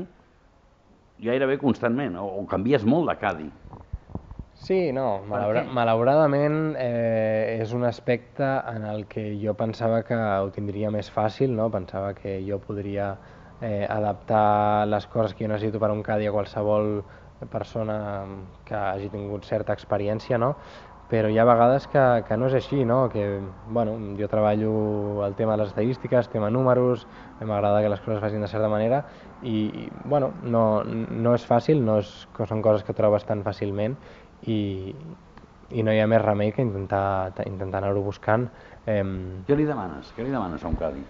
gairebé 1.25 1.59
constantment, 1.63 2.17
o, 2.19 2.27
o 2.41 2.47
canvies 2.51 2.87
molt 2.87 3.11
de 3.11 3.19
cadi. 3.21 3.51
Sí, 4.65 4.93
no, 4.97 5.19
malaura 5.29 5.61
malauradament 5.77 6.55
eh, 6.81 7.59
és 7.61 7.75
un 7.77 7.83
aspecte 7.85 8.47
en 8.71 8.87
el 8.89 9.03
que 9.11 9.27
jo 9.43 9.53
pensava 9.59 9.99
que 10.09 10.17
ho 10.17 10.49
tindria 10.55 10.89
més 10.95 11.11
fàcil, 11.13 11.53
no? 11.53 11.67
pensava 11.75 12.15
que 12.17 12.39
jo 12.47 12.57
podria 12.65 13.11
eh, 13.61 13.85
adaptar 13.85 14.87
les 14.89 15.05
coses 15.13 15.37
que 15.37 15.45
jo 15.45 15.53
necessito 15.53 15.83
per 15.83 15.93
a 15.93 15.99
un 15.99 16.01
cadi 16.07 16.31
a 16.31 16.33
qualsevol 16.33 16.89
persona 17.53 17.99
que 18.65 18.81
hagi 18.81 19.13
tingut 19.13 19.45
certa 19.45 19.77
experiència, 19.77 20.41
no? 20.41 20.55
però 21.13 21.29
hi 21.29 21.37
ha 21.39 21.45
vegades 21.45 21.85
que, 21.93 22.03
que 22.25 22.37
no 22.41 22.49
és 22.49 22.57
així, 22.57 22.81
no? 22.89 23.11
que 23.13 23.27
bueno, 23.69 23.99
jo 24.19 24.29
treballo 24.33 24.73
el 25.27 25.37
tema 25.37 25.53
de 25.53 25.63
les 25.63 25.75
estadístiques, 25.75 26.31
tema 26.33 26.49
números, 26.51 27.05
m'agrada 27.45 27.83
que 27.85 27.93
les 27.93 28.01
coses 28.01 28.17
es 28.17 28.25
facin 28.25 28.41
de 28.41 28.49
certa 28.49 28.71
manera 28.73 29.05
i, 29.43 29.69
i 29.85 29.89
bueno, 30.09 30.33
no, 30.43 30.83
no 30.85 31.35
és 31.37 31.45
fàcil, 31.45 31.85
no 31.85 31.99
és, 32.01 32.13
són 32.49 32.65
coses 32.65 32.87
que 32.87 32.97
trobes 32.97 33.29
tan 33.29 33.45
fàcilment 33.45 33.99
i, 34.47 34.95
i 35.71 35.83
no 35.83 35.93
hi 35.93 36.01
ha 36.01 36.07
més 36.11 36.23
remei 36.23 36.53
que 36.53 36.63
intentar, 36.63 37.33
intentar 37.47 37.83
anar-ho 37.83 38.03
buscant. 38.05 38.49
Eh, 38.87 39.03
Què 39.49 39.57
li 39.57 39.67
demanes? 39.69 40.13
Què 40.17 40.25
li 40.25 40.33
demanes 40.35 40.65
a 40.65 40.69
un 40.73 40.81
cadi? 40.81 41.05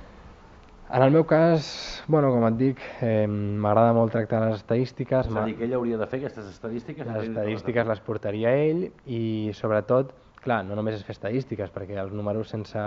en 0.94 1.02
el 1.02 1.10
meu 1.10 1.25
cas, 1.26 2.04
bueno, 2.06 2.28
com 2.31 2.44
et 2.46 2.56
dic, 2.60 2.81
eh, 3.02 3.26
m'agrada 3.26 3.94
molt 3.96 4.12
tractar 4.12 4.42
les 4.44 4.60
estadístiques, 4.60 5.26
És 5.26 5.36
a 5.36 5.44
dir, 5.46 5.56
que 5.58 5.64
ell 5.64 5.72
hauria 5.74 5.96
de 5.98 6.06
fer 6.06 6.20
aquestes 6.20 6.46
estadístiques? 6.53 7.06
les 7.06 7.29
estadístiques 7.31 7.86
les 7.88 8.00
portaria 8.05 8.53
ell 8.55 8.84
i 9.06 9.50
sobretot, 9.55 10.12
clar, 10.44 10.60
no 10.69 10.76
només 10.76 10.94
és 10.98 11.03
fer 11.03 11.17
estadístiques, 11.17 11.72
perquè 11.72 11.96
els 11.98 12.12
números 12.12 12.53
sense 12.53 12.79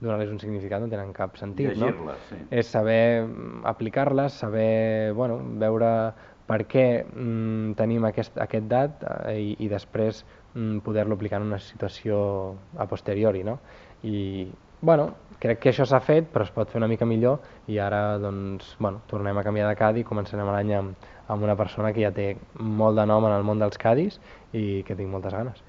donar-los 0.00 0.34
un 0.34 0.40
significat 0.42 0.82
no 0.82 0.90
tenen 0.90 1.14
cap 1.14 1.38
sentit, 1.38 1.76
no? 1.78 1.88
Sí. 2.28 2.40
És 2.50 2.66
saber 2.74 3.24
aplicar-les, 3.64 4.32
saber, 4.42 5.12
bueno, 5.14 5.38
veure 5.62 6.12
per 6.48 6.62
què 6.70 6.86
mm, 7.04 7.74
tenim 7.78 8.06
aquest, 8.08 8.38
aquest 8.40 8.68
dat 8.70 9.04
eh, 9.04 9.36
i, 9.36 9.50
i 9.64 9.68
després 9.70 10.24
mm, 10.54 10.80
poder-lo 10.86 11.18
aplicar 11.18 11.42
en 11.42 11.50
una 11.50 11.60
situació 11.62 12.18
a 12.78 12.88
posteriori, 12.90 13.44
no? 13.44 13.58
I, 14.08 14.48
bueno, 14.80 15.10
crec 15.42 15.60
que 15.62 15.70
això 15.72 15.86
s'ha 15.86 16.00
fet, 16.02 16.30
però 16.32 16.46
es 16.46 16.52
pot 16.54 16.70
fer 16.70 16.80
una 16.80 16.88
mica 16.90 17.06
millor 17.06 17.42
i 17.70 17.78
ara, 17.82 18.18
doncs, 18.22 18.74
bueno, 18.78 19.02
tornem 19.10 19.38
a 19.38 19.44
canviar 19.46 19.68
de 19.68 19.78
cadi 19.78 20.02
i 20.02 20.08
començarem 20.08 20.48
l'any 20.48 20.74
amb, 20.78 21.08
amb 21.28 21.44
una 21.44 21.56
persona 21.58 21.92
que 21.92 22.02
ja 22.02 22.12
té 22.14 22.30
molt 22.58 22.98
de 22.98 23.06
nom 23.06 23.26
en 23.28 23.36
el 23.36 23.46
món 23.46 23.60
dels 23.60 23.78
cadis 23.78 24.18
i 24.56 24.82
que 24.86 24.96
tinc 24.96 25.10
moltes 25.12 25.34
ganes. 25.34 25.62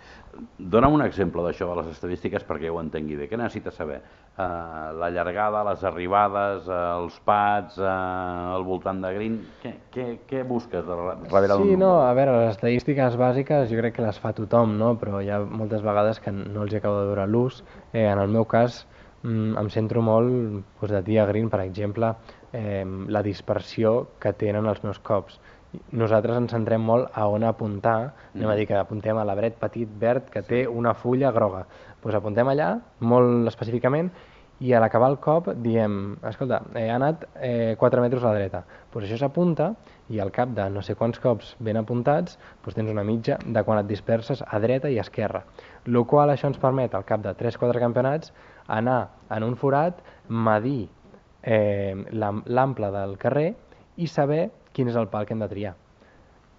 Dóna'm 0.57 0.95
un 0.95 1.03
exemple 1.03 1.43
d'això 1.43 1.67
de 1.69 1.81
les 1.81 1.91
estadístiques 1.95 2.45
perquè 2.47 2.69
ho 2.71 2.79
entengui 2.79 3.17
bé. 3.19 3.27
Què 3.27 3.37
necessites 3.37 3.75
saber? 3.75 3.99
Uh, 4.39 4.93
la 4.95 5.09
llargada, 5.11 5.65
les 5.67 5.81
arribades, 5.83 6.67
uh, 6.69 7.01
els 7.01 7.17
pads, 7.27 7.75
uh, 7.81 8.53
al 8.55 8.63
voltant 8.63 9.01
de 9.03 9.11
green... 9.11 9.33
Què, 9.59 9.73
què, 9.91 10.05
què 10.29 10.45
busques 10.47 10.85
darrere 10.87 11.17
d'un 11.19 11.65
Sí, 11.65 11.75
no, 11.75 11.89
a 12.05 12.13
veure, 12.15 12.37
les 12.45 12.53
estadístiques 12.53 13.17
bàsiques 13.19 13.67
jo 13.67 13.81
crec 13.81 13.97
que 13.97 14.05
les 14.05 14.21
fa 14.23 14.31
tothom, 14.37 14.77
no? 14.79 14.93
però 15.01 15.19
hi 15.19 15.27
ha 15.27 15.41
moltes 15.43 15.83
vegades 15.83 16.23
que 16.23 16.31
no 16.31 16.63
els 16.63 16.71
hi 16.71 16.79
acaba 16.79 17.01
de 17.01 17.11
veure 17.11 17.27
l'ús. 17.27 17.59
Eh, 17.91 18.05
en 18.05 18.23
el 18.23 18.31
meu 18.31 18.47
cas, 18.47 18.85
mm, 19.25 19.59
em 19.59 19.73
centro 19.75 20.05
molt 20.07 20.31
doncs, 20.31 20.95
de 20.95 21.03
dia 21.11 21.27
green, 21.27 21.51
per 21.51 21.59
exemple, 21.65 22.13
eh, 22.53 22.85
la 23.07 23.25
dispersió 23.27 24.07
que 24.23 24.31
tenen 24.39 24.71
els 24.71 24.83
meus 24.87 25.03
cops. 25.03 25.41
Nosaltres 25.93 26.39
ens 26.39 26.53
centrem 26.55 26.81
molt 26.81 27.11
a 27.13 27.27
on 27.29 27.43
apuntar, 27.45 28.13
anem 28.33 28.49
a 28.49 28.55
dir 28.57 28.65
que 28.71 28.77
apuntem 28.79 29.19
a 29.21 29.25
l'arbret 29.27 29.59
petit 29.61 29.91
verd 30.01 30.31
que 30.33 30.41
té 30.41 30.63
una 30.65 30.95
fulla 30.97 31.29
groga. 31.35 31.67
Doncs 32.03 32.15
apuntem 32.15 32.47
allà, 32.47 32.73
molt 33.03 33.47
específicament, 33.51 34.09
i 34.59 34.73
a 34.75 34.79
l'acabar 34.83 35.07
el 35.13 35.17
cop 35.23 35.45
diem, 35.63 36.17
escolta, 36.27 36.61
he 36.75 36.89
anat 36.91 37.21
eh, 37.39 37.75
4 37.79 38.01
metres 38.03 38.23
a 38.23 38.33
la 38.33 38.39
dreta. 38.41 38.63
Doncs 38.91 39.05
això 39.07 39.17
s'apunta 39.21 39.69
i 40.11 40.19
al 40.19 40.33
cap 40.35 40.51
de 40.55 40.65
no 40.73 40.81
sé 40.83 40.95
quants 40.99 41.19
cops 41.23 41.53
ben 41.63 41.77
apuntats 41.79 42.35
doncs 42.63 42.75
tens 42.75 42.91
una 42.91 43.05
mitja 43.07 43.37
de 43.45 43.63
quan 43.63 43.79
et 43.79 43.87
disperses 43.87 44.43
a 44.45 44.59
dreta 44.59 44.91
i 44.91 44.97
a 44.99 45.05
esquerra. 45.05 45.45
Lo 45.85 46.03
qual 46.05 46.33
això 46.33 46.49
ens 46.51 46.59
permet 46.59 46.95
al 46.95 47.05
cap 47.07 47.23
de 47.23 47.31
3-4 47.39 47.79
campionats 47.79 48.33
anar 48.67 48.99
en 49.31 49.43
un 49.47 49.55
forat, 49.55 50.01
medir 50.27 50.89
eh, 51.43 51.95
l'am- 52.11 52.43
l'ample 52.45 52.91
del 52.91 53.15
carrer 53.17 53.53
i 53.95 54.07
saber 54.07 54.49
quin 54.73 54.91
és 54.91 54.95
el 54.99 55.07
pal 55.07 55.25
que 55.25 55.33
hem 55.33 55.39
de 55.45 55.47
triar. 55.51 55.75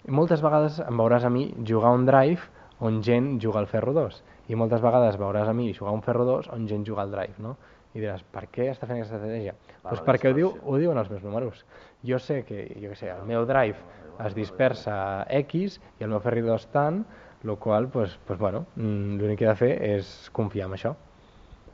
Moltes 0.09 0.41
vegades 0.41 0.79
em 0.81 0.97
veuràs 0.97 1.23
a 1.25 1.29
mi 1.29 1.51
jugar 1.67 1.93
un 1.93 2.07
drive 2.09 2.49
on 2.81 3.03
gent 3.05 3.35
juga 3.39 3.59
al 3.61 3.69
ferro 3.69 3.93
2 3.93 4.23
i 4.51 4.57
moltes 4.59 4.83
vegades 4.83 5.15
veuràs 5.19 5.47
a 5.47 5.55
mi 5.55 5.69
jugar 5.73 5.93
un 5.95 6.03
ferro 6.03 6.25
2 6.27 6.51
on 6.51 6.67
gent 6.67 6.83
juga 6.87 7.05
al 7.05 7.13
drive, 7.13 7.39
no? 7.39 7.55
I 7.95 7.99
diràs, 7.99 8.23
per 8.31 8.45
què 8.51 8.69
està 8.71 8.87
fent 8.87 8.99
aquesta 8.99 9.17
estratègia? 9.17 9.55
Doncs 9.71 9.87
pues 9.87 10.03
perquè 10.07 10.31
ho, 10.31 10.35
diu, 10.35 10.51
ho 10.63 10.77
diuen 10.79 10.99
els 10.99 11.09
meus 11.11 11.23
números. 11.23 11.65
Jo 12.07 12.19
sé 12.23 12.41
que, 12.47 12.65
jo 12.79 12.91
què 12.91 12.99
sé, 12.99 13.09
el 13.11 13.25
meu 13.27 13.45
drive 13.47 13.79
es 14.27 14.35
dispersa 14.35 14.93
a 14.93 15.25
X 15.41 15.79
i 15.99 16.05
el 16.05 16.11
meu 16.13 16.21
ferro 16.23 16.43
2 16.51 16.67
tant, 16.75 17.01
el 17.43 17.55
qual, 17.57 17.87
pues, 17.89 18.19
pues, 18.27 18.39
bueno, 18.39 18.65
mm, 18.75 19.17
l'únic 19.19 19.41
que 19.41 19.47
he 19.47 19.49
de 19.49 19.57
fer 19.59 19.71
és 19.87 20.29
confiar 20.35 20.67
en 20.69 20.77
això. 20.77 20.93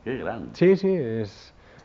Que 0.05 0.17
gran. 0.21 0.49
Sí, 0.55 0.75
sí, 0.79 0.93
és... 0.95 1.37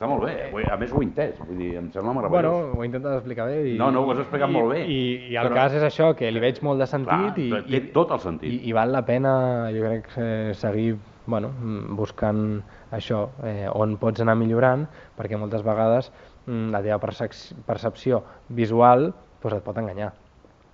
Està 0.02 0.10
molt 0.10 0.24
bé. 0.26 0.66
A 0.66 0.76
més 0.80 0.90
ho 0.90 0.98
he 0.98 1.04
entès, 1.06 1.36
vull 1.46 1.60
dir, 1.60 1.76
em 1.78 1.84
sembla 1.94 2.10
Bueno, 2.10 2.26
meravellós. 2.26 2.74
ho 2.74 2.82
he 2.82 2.86
intentat 2.88 3.12
explicar 3.20 3.44
bé. 3.46 3.58
I, 3.70 3.76
No, 3.78 3.92
no, 3.94 4.00
ho 4.02 4.10
has 4.10 4.18
explicat 4.18 4.50
i, 4.50 4.52
molt 4.52 4.72
bé. 4.72 4.80
I, 4.90 5.28
i 5.30 5.36
el 5.36 5.46
Però- 5.46 5.54
cas 5.54 5.72
és 5.78 5.82
això, 5.86 6.08
que 6.16 6.28
li 6.32 6.40
veig 6.42 6.58
molt 6.66 6.80
de 6.82 6.86
sentit 6.90 7.08
Clar, 7.36 7.38
i, 7.38 7.50
té 7.70 7.76
i, 7.76 7.92
tot 7.94 8.10
el 8.10 8.18
sentit. 8.18 8.50
I, 8.50 8.68
i 8.68 8.72
val 8.72 8.90
la 8.90 9.04
pena, 9.06 9.70
jo 9.70 9.84
crec, 9.84 10.08
eh, 10.18 10.50
seguir 10.58 10.96
bueno, 11.24 11.52
mm, 11.54 11.94
buscant 11.94 12.64
això, 12.90 13.28
eh, 13.44 13.68
on 13.72 13.96
pots 13.96 14.20
anar 14.20 14.34
millorant, 14.34 14.88
perquè 15.16 15.38
moltes 15.38 15.62
vegades 15.62 16.10
mm, 16.46 16.70
la 16.72 16.82
teva 16.82 16.98
percep- 16.98 17.62
percepció 17.64 18.24
visual 18.48 19.12
pues, 19.38 19.54
et 19.54 19.62
pot 19.62 19.78
enganyar. 19.78 20.12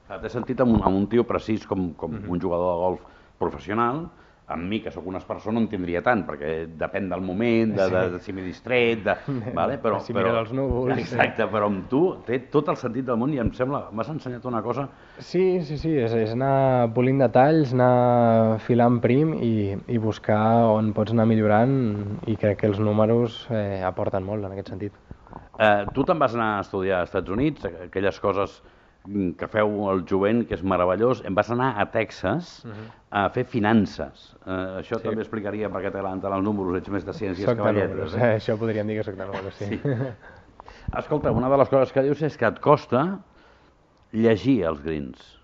T'he 0.09 0.31
sentit 0.31 0.59
amb 0.63 0.73
un, 0.73 0.83
amb 0.83 0.97
un 0.97 1.07
tio 1.07 1.25
precís 1.25 1.67
com, 1.67 1.93
com 1.93 2.11
Mhm. 2.13 2.31
un 2.31 2.41
jugador 2.41 2.73
de 2.73 2.81
golf 2.81 3.01
professional, 3.39 4.09
amb 4.49 4.65
mi, 4.65 4.81
que 4.81 4.91
sóc 4.91 5.07
una 5.07 5.21
persona, 5.21 5.59
no 5.59 5.65
en 5.65 5.69
tindria 5.69 6.01
tant, 6.05 6.23
perquè 6.29 6.53
depèn 6.81 7.09
del 7.11 7.25
moment, 7.25 7.75
de, 7.77 7.89
de, 7.93 8.05
de 8.15 8.21
si 8.25 8.33
m'he 8.33 8.45
distret, 8.47 9.03
de, 9.05 9.17
vale? 9.59 9.77
però, 9.83 10.01
si 10.05 10.17
però, 10.17 10.33
els 10.41 10.55
núvols. 10.57 10.95
Exacte, 10.97 11.49
però 11.53 11.69
amb 11.69 11.89
tu 11.91 12.03
té 12.27 12.41
tot 12.53 12.71
el 12.73 12.79
sentit 12.81 13.07
del 13.09 13.21
món 13.21 13.35
i 13.35 13.43
em 13.43 13.53
sembla, 13.57 13.87
m'has 13.93 14.13
ensenyat 14.15 14.47
una 14.49 14.63
cosa 14.65 14.89
Sí, 15.19 15.61
sí, 15.67 15.77
sí, 15.81 15.93
és, 15.99 16.13
és 16.15 16.33
anar 16.37 16.89
polint 16.95 17.19
detalls, 17.21 17.73
anar 17.75 18.59
filant 18.63 19.01
prim 19.03 19.35
i, 19.35 19.75
i 19.75 19.99
buscar 19.99 20.41
on 20.71 20.93
pots 20.97 21.13
anar 21.15 21.27
millorant 21.29 21.75
i 22.31 22.37
crec 22.39 22.63
que 22.63 22.71
els 22.71 22.79
números 22.79 23.43
eh, 23.51 23.83
aporten 23.85 24.25
molt 24.25 24.47
en 24.47 24.55
aquest 24.55 24.73
sentit. 24.73 24.95
Eh, 25.59 25.89
tu 25.95 26.05
te'n 26.07 26.21
vas 26.23 26.37
anar 26.39 26.53
a 26.57 26.61
estudiar 26.63 27.03
als 27.03 27.11
Estats 27.11 27.35
Units, 27.35 27.67
aquelles 27.89 28.21
coses 28.23 28.61
que 29.39 29.47
feu 29.49 29.89
al 29.89 30.03
jovent, 30.09 30.43
que 30.49 30.55
és 30.59 30.63
meravellós. 30.63 31.23
Em 31.25 31.35
vas 31.35 31.49
anar 31.51 31.71
a 31.81 31.87
Texas 31.91 32.65
a 33.11 33.29
fer 33.33 33.45
finances. 33.49 34.35
Eh, 34.45 34.51
això 34.83 34.99
Sí. 34.99 35.05
també 35.07 35.23
explicaria 35.23 35.71
per 35.71 35.81
què 35.83 35.91
t'agraden 35.93 36.21
tant 36.21 36.33
els 36.35 36.45
números, 36.45 36.77
ets 36.77 36.91
més 36.91 37.05
de 37.07 37.13
ciències 37.13 37.47
Soc 37.47 37.57
que 37.57 37.63
de 37.65 37.73
lletres. 37.73 38.15
Eh? 38.15 38.19
eh? 38.19 38.37
això 38.37 38.59
podríem 38.59 38.87
dir 38.87 38.99
que 38.99 39.05
soc 39.05 39.17
de 39.17 39.25
números, 39.27 39.55
sí. 39.55 39.65
Sí. 39.65 39.81
Escolta, 40.99 41.31
una 41.33 41.49
de 41.49 41.57
les 41.57 41.69
coses 41.69 41.93
que 41.93 42.03
dius 42.03 42.21
és 42.23 42.37
que 42.37 42.47
et 42.47 42.61
costa 42.61 43.19
llegir 44.13 44.63
els 44.65 44.81
greens. 44.83 45.35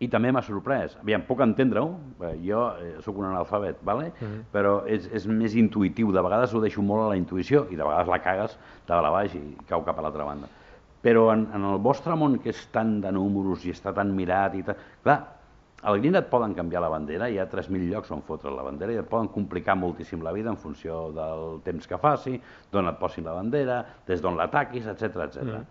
I 0.00 0.06
també 0.06 0.30
m'ha 0.30 0.42
sorprès. 0.46 0.96
Aviam, 1.02 1.22
puc 1.26 1.40
entendre-ho, 1.42 1.88
eh, 2.22 2.36
jo 2.46 2.60
sóc 3.02 3.16
un 3.18 3.26
analfabet, 3.26 3.80
vale? 3.82 4.12
Mhm. 4.20 4.44
però 4.52 4.84
és, 4.86 5.08
és 5.12 5.26
més 5.26 5.54
intuïtiu. 5.54 6.12
De 6.12 6.22
vegades 6.22 6.54
ho 6.54 6.60
deixo 6.60 6.82
molt 6.82 7.06
a 7.06 7.08
la 7.08 7.16
intuïció 7.16 7.66
i 7.70 7.76
de 7.76 7.82
vegades 7.82 8.06
la 8.08 8.18
cagues 8.22 8.54
de 8.58 8.92
dalt 8.94 9.06
a 9.06 9.10
baix 9.10 9.34
i 9.34 9.56
cau 9.68 9.82
cap 9.84 9.98
a 9.98 10.02
l'altra 10.02 10.24
banda. 10.24 10.46
Però 11.02 11.28
en, 11.32 11.46
en 11.54 11.64
el 11.64 11.78
vostre 11.78 12.14
món, 12.18 12.38
que 12.42 12.50
és 12.50 12.62
tant 12.74 13.00
de 13.00 13.10
números 13.14 13.64
i 13.66 13.70
està 13.74 13.92
tan 13.94 14.14
mirat 14.16 14.54
i 14.58 14.62
tal... 14.66 14.76
Clar, 15.04 15.18
al 15.86 16.00
green 16.00 16.16
et 16.18 16.26
poden 16.26 16.56
canviar 16.58 16.80
la 16.82 16.88
bandera, 16.90 17.28
hi 17.30 17.36
ha 17.38 17.44
3.000 17.46 17.86
llocs 17.92 18.10
on 18.10 18.22
fotre 18.26 18.50
la 18.50 18.64
bandera 18.66 18.92
i 18.92 18.98
et 18.98 19.06
poden 19.08 19.28
complicar 19.30 19.76
moltíssim 19.78 20.24
la 20.26 20.32
vida 20.34 20.50
en 20.50 20.56
funció 20.58 21.12
del 21.14 21.60
temps 21.62 21.86
que 21.86 21.98
faci, 22.02 22.34
d'on 22.72 22.88
et 22.90 22.98
posin 22.98 23.24
la 23.30 23.36
bandera, 23.36 23.84
des 24.08 24.20
d'on 24.20 24.34
l'ataquis, 24.36 24.86
etc 24.90 25.22
etc. 25.28 25.44
Mm. 25.44 25.64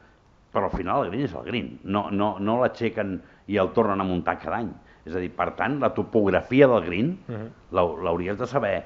Però 0.53 0.69
al 0.69 0.77
final 0.77 1.03
el 1.03 1.11
green 1.11 1.25
és 1.27 1.33
el 1.35 1.43
green, 1.43 1.73
no, 1.83 2.05
no, 2.09 2.37
no 2.39 2.61
l'aixequen 2.61 3.17
i 3.51 3.57
el 3.59 3.73
tornen 3.75 3.99
a 3.99 4.07
muntar 4.07 4.37
cada 4.39 4.61
any. 4.63 4.71
És 5.07 5.15
a 5.15 5.19
dir, 5.19 5.29
per 5.35 5.51
tant, 5.59 5.75
la 5.83 5.91
topografia 5.95 6.67
del 6.71 6.85
green 6.87 7.17
Mhm. 7.27 7.49
l'hau- 7.75 7.97
l'hauries 8.03 8.37
de 8.39 8.47
saber. 8.47 8.77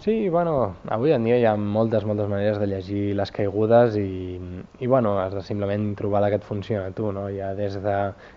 Sí, 0.00 0.28
bueno, 0.28 0.76
avui 0.88 1.12
en 1.12 1.22
dia 1.22 1.36
hi 1.38 1.44
ha 1.46 1.52
moltes, 1.56 2.06
moltes 2.08 2.26
maneres 2.30 2.58
de 2.58 2.66
llegir 2.66 3.02
les 3.14 3.30
caigudes 3.30 3.94
i, 4.00 4.38
i 4.80 4.88
bueno, 4.90 5.12
has 5.20 5.34
de 5.36 5.42
simplement 5.46 5.92
trobar 5.98 6.24
la 6.24 6.30
que 6.32 6.40
et 6.40 6.46
funciona 6.48 6.88
a 6.88 6.94
tu, 6.96 7.12
no? 7.12 7.28
Hi 7.30 7.42
ha 7.44 7.52
des 7.54 7.76
de 7.84 7.96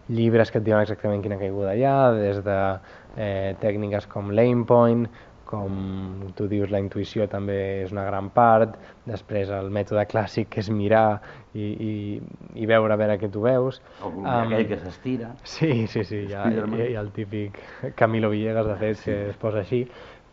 llibres 0.10 0.52
que 0.52 0.60
et 0.62 0.68
diuen 0.68 0.84
exactament 0.84 1.24
quina 1.24 1.40
caiguda 1.42 1.74
hi 1.74 1.86
ha, 1.88 1.96
des 2.14 2.44
de 2.46 2.58
eh, 3.16 3.56
tècniques 3.64 4.06
com 4.12 4.30
lane 4.36 4.68
point, 4.70 5.08
com 5.46 6.32
tu 6.36 6.48
dius, 6.50 6.72
la 6.74 6.82
intuïció 6.82 7.28
també 7.30 7.58
és 7.84 7.94
una 7.94 8.04
gran 8.08 8.32
part, 8.34 8.76
després 9.06 9.52
el 9.54 9.70
mètode 9.74 10.04
clàssic 10.10 10.50
que 10.52 10.64
és 10.64 10.72
mirar 10.74 11.22
i, 11.54 11.66
i, 11.66 11.92
i 12.58 12.68
veure 12.70 12.94
a 12.94 13.00
veure 13.00 13.18
què 13.22 13.30
tu 13.32 13.46
veus. 13.46 13.80
O 14.02 14.10
um, 14.10 14.26
aquell 14.26 14.66
que 14.72 14.80
s'estira. 14.82 15.32
Sí, 15.56 15.86
sí, 15.88 16.04
sí, 16.04 16.26
hi 16.26 16.36
ha, 16.36 16.50
hi 16.50 16.96
ha 16.96 17.04
el 17.04 17.14
típic 17.16 17.62
Camilo 17.96 18.34
Villegas, 18.34 18.68
de 18.74 18.78
fet, 18.82 19.06
que 19.06 19.18
es 19.30 19.40
posa 19.42 19.62
així. 19.62 19.86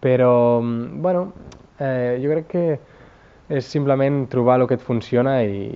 Però, 0.03 0.61
mm, 0.63 1.01
bueno, 1.03 1.33
eh, 1.79 2.19
jo 2.23 2.31
crec 2.33 2.47
que 2.51 2.65
és 3.53 3.67
simplement 3.69 4.23
trobar 4.33 4.57
el 4.61 4.67
que 4.71 4.75
et 4.79 4.83
funciona 4.83 5.35
i, 5.45 5.67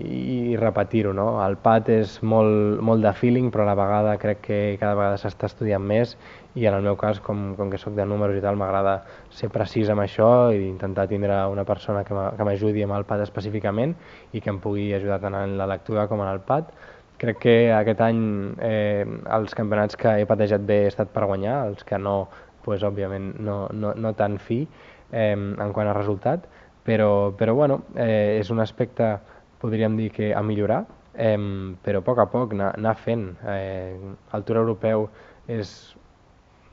i 0.52 0.56
repetir-ho, 0.56 1.12
no? 1.12 1.26
El 1.44 1.58
pad 1.60 1.90
és 1.92 2.14
molt, 2.24 2.80
molt 2.80 3.04
de 3.04 3.12
feeling, 3.18 3.50
però 3.52 3.66
a 3.66 3.68
la 3.68 3.74
vegada 3.76 4.14
crec 4.22 4.40
que 4.46 4.58
cada 4.80 4.96
vegada 4.96 5.18
s'està 5.20 5.50
estudiant 5.50 5.84
més 5.84 6.14
i 6.56 6.64
en 6.66 6.74
el 6.78 6.82
meu 6.86 6.96
cas, 6.96 7.20
com, 7.20 7.50
com 7.58 7.70
que 7.70 7.78
sóc 7.78 7.94
de 7.98 8.06
números 8.08 8.38
i 8.38 8.42
tal, 8.44 8.56
m'agrada 8.56 8.96
ser 9.30 9.50
precís 9.52 9.90
amb 9.92 10.00
això 10.06 10.30
i 10.56 10.64
intentar 10.70 11.06
tindre 11.10 11.36
una 11.52 11.66
persona 11.68 12.02
que 12.04 12.14
m'a- 12.16 12.32
que 12.38 12.48
m'ajudi 12.48 12.82
amb 12.86 12.96
el 12.96 13.04
pad 13.04 13.20
específicament 13.26 13.94
i 14.32 14.40
que 14.40 14.50
em 14.50 14.58
pugui 14.62 14.88
ajudar 14.96 15.20
tant 15.20 15.34
en 15.34 15.58
la 15.58 15.66
lectura 15.68 16.08
com 16.08 16.22
en 16.24 16.32
el 16.32 16.40
pad. 16.40 16.72
Crec 17.18 17.38
que 17.40 17.56
aquest 17.72 18.00
any 18.04 18.18
eh, 18.60 19.04
els 19.32 19.54
campionats 19.56 19.96
que 19.96 20.18
he 20.20 20.26
patejat 20.28 20.64
bé 20.68 20.82
he 20.84 20.88
estat 20.90 21.08
per 21.14 21.24
guanyar, 21.28 21.66
els 21.68 21.84
que 21.84 21.96
no, 21.98 22.28
pues, 22.66 22.84
òbviament 22.84 23.38
no, 23.40 23.64
no, 23.72 23.94
no 23.94 24.12
tan 24.18 24.36
fi 24.42 24.64
eh, 25.12 25.32
en 25.32 25.72
quant 25.72 25.88
a 25.88 25.96
resultat, 25.96 26.44
però, 26.86 27.32
però 27.38 27.54
bueno, 27.54 27.80
eh, 27.96 28.38
és 28.40 28.52
un 28.52 28.60
aspecte, 28.60 29.16
podríem 29.62 29.96
dir 29.96 30.10
que 30.12 30.32
a 30.34 30.42
millorar, 30.42 30.84
eh, 31.14 31.38
però 31.82 32.02
a 32.02 32.06
poc 32.06 32.20
a 32.20 32.30
poc 32.30 32.52
anar, 32.58 32.74
anar 32.76 32.96
fent. 33.00 33.30
Eh, 33.48 33.96
el 34.36 34.44
Tour 34.44 34.60
Europeu 34.66 35.08
és 35.48 35.72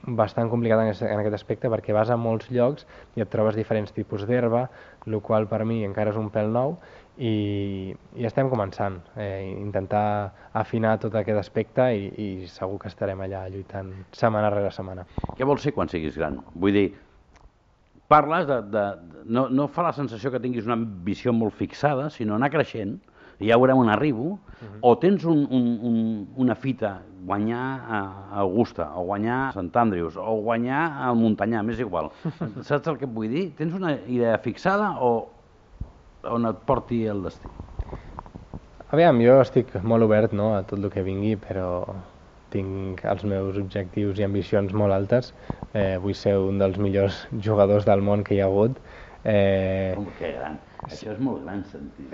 bastant 0.03 0.49
complicat 0.51 0.81
en 0.83 0.89
en 0.91 1.19
aquest 1.19 1.35
aspecte 1.37 1.69
perquè 1.71 1.93
vas 1.95 2.09
a 2.09 2.17
molts 2.19 2.49
llocs 2.51 2.85
i 3.15 3.21
et 3.23 3.29
trobes 3.31 3.55
diferents 3.55 3.93
tipus 3.95 4.25
d'herba, 4.27 4.69
el 5.07 5.21
qual 5.21 5.47
per 5.47 5.63
mi 5.63 5.83
encara 5.85 6.11
és 6.11 6.19
un 6.19 6.29
pèl 6.29 6.51
nou 6.51 6.77
i, 7.17 7.93
i 8.17 8.25
estem 8.25 8.49
començant 8.49 8.97
eh, 9.17 9.43
intentar 9.53 10.33
afinar 10.57 10.95
tot 11.01 11.15
aquest 11.19 11.39
aspecte 11.39 11.85
i, 11.93 12.09
i 12.09 12.27
segur 12.49 12.79
que 12.81 12.89
estarem 12.89 13.21
allà 13.21 13.45
lluitant 13.53 13.91
setmana 14.11 14.49
rere 14.53 14.71
setmana. 14.73 15.05
Què 15.37 15.45
vols 15.45 15.65
ser 15.65 15.75
quan 15.75 15.91
siguis 15.91 16.17
gran? 16.17 16.39
Vull 16.55 16.73
dir, 16.73 16.87
parles 18.09 18.47
de... 18.49 18.61
de 18.73 18.85
no, 19.23 19.47
no 19.49 19.69
fa 19.71 19.85
la 19.85 19.93
sensació 19.95 20.33
que 20.33 20.41
tinguis 20.43 20.65
una 20.67 20.79
visió 21.05 21.33
molt 21.33 21.55
fixada, 21.55 22.09
sinó 22.11 22.35
anar 22.35 22.51
creixent, 22.53 22.97
i 23.39 23.49
ja 23.49 23.57
veurem 23.57 23.79
on 23.81 23.91
arribo, 23.91 24.37
o 24.81 24.93
tens 25.01 25.23
un, 25.27 25.43
un, 25.51 25.69
un, 25.83 25.97
una 26.39 26.55
fita, 26.55 26.95
guanyar 27.27 27.63
a 27.87 27.99
Augusta, 28.43 28.89
o 28.99 29.05
guanyar 29.07 29.37
a 29.47 29.51
Sant 29.55 29.71
Andrews, 29.79 30.17
o 30.19 30.35
guanyar 30.43 30.81
al 31.07 31.17
Muntanyà, 31.19 31.63
m'és 31.63 31.79
igual. 31.83 32.11
Saps 32.67 32.91
el 32.91 32.99
que 32.99 33.07
et 33.07 33.15
vull 33.15 33.31
dir? 33.31 33.45
Tens 33.57 33.75
una 33.75 33.95
idea 34.07 34.37
fixada 34.43 34.93
o 35.03 35.13
on 36.29 36.47
et 36.49 36.63
porti 36.67 37.03
el 37.09 37.23
destí? 37.25 37.51
Aviam, 38.93 39.19
jo 39.25 39.39
estic 39.41 39.71
molt 39.81 40.05
obert 40.05 40.35
no, 40.37 40.51
a 40.57 40.63
tot 40.69 40.77
el 40.77 40.91
que 40.93 41.01
vingui, 41.05 41.33
però 41.41 41.67
tinc 42.53 43.01
els 43.09 43.23
meus 43.25 43.57
objectius 43.57 44.19
i 44.21 44.27
ambicions 44.27 44.75
molt 44.77 44.93
altes. 44.93 45.31
Eh, 45.73 45.97
vull 46.01 46.13
ser 46.17 46.35
un 46.37 46.59
dels 46.61 46.77
millors 46.77 47.23
jugadors 47.47 47.87
del 47.89 48.05
món 48.05 48.25
que 48.27 48.37
hi 48.37 48.43
ha 48.43 48.51
hagut. 48.51 48.77
Eh, 49.23 49.93
Com 49.97 50.11
que 50.19 50.35
gran. 50.37 50.59
Això 50.83 51.13
és 51.13 51.19
molt 51.23 51.45
gran 51.45 51.61
sentit. 51.71 52.11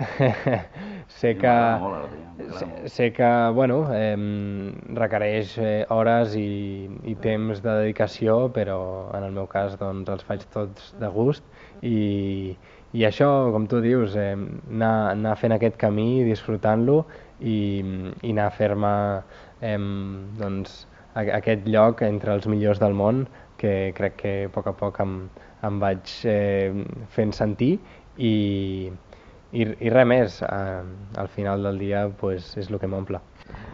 sé 1.20 1.32
que, 1.40 1.54
molt, 1.82 2.12
sé, 2.54 2.68
sé 2.94 3.08
que 3.16 3.30
bueno, 3.56 3.80
eh, 3.92 4.14
requereix 4.96 5.56
eh, 5.58 5.72
hores 5.90 6.36
i, 6.38 6.86
i 7.10 7.16
temps 7.24 7.60
de 7.64 7.74
dedicació, 7.82 8.36
però 8.54 8.78
en 9.18 9.26
el 9.26 9.34
meu 9.34 9.50
cas 9.50 9.74
doncs, 9.80 10.08
els 10.14 10.22
faig 10.28 10.46
tots 10.54 10.92
de 11.02 11.10
gust 11.16 11.42
i, 11.82 12.54
i 12.92 13.04
això, 13.06 13.28
com 13.54 13.66
tu 13.70 13.80
dius, 13.84 14.16
eh, 14.18 14.32
anar, 14.70 15.10
anar 15.12 15.36
fent 15.38 15.52
aquest 15.54 15.76
camí, 15.78 16.24
disfrutant-lo 16.26 17.04
i, 17.40 17.58
i 18.22 18.32
anar 18.32 18.48
a 18.48 18.54
fer-me 18.56 18.94
eh, 19.62 19.76
doncs, 20.40 20.86
a- 21.14 21.28
aquest 21.38 21.66
lloc 21.70 22.02
entre 22.06 22.34
els 22.34 22.46
millors 22.50 22.80
del 22.82 22.94
món 22.98 23.26
que 23.60 23.92
crec 23.94 24.16
que 24.22 24.32
a 24.46 24.50
poc 24.54 24.66
a 24.66 24.72
poc 24.72 24.98
em, 25.04 25.14
em 25.66 25.78
vaig 25.82 26.10
eh, 26.24 26.72
fent 27.14 27.32
sentir 27.36 27.74
i, 28.16 28.90
i, 29.52 29.62
i 29.66 29.90
res 29.92 30.06
més, 30.08 30.40
eh, 30.42 30.82
al 31.20 31.28
final 31.28 31.62
del 31.68 31.78
dia 31.78 32.06
pues, 32.20 32.56
és 32.58 32.70
el 32.70 32.78
que 32.80 32.88
m'omple. 32.90 33.20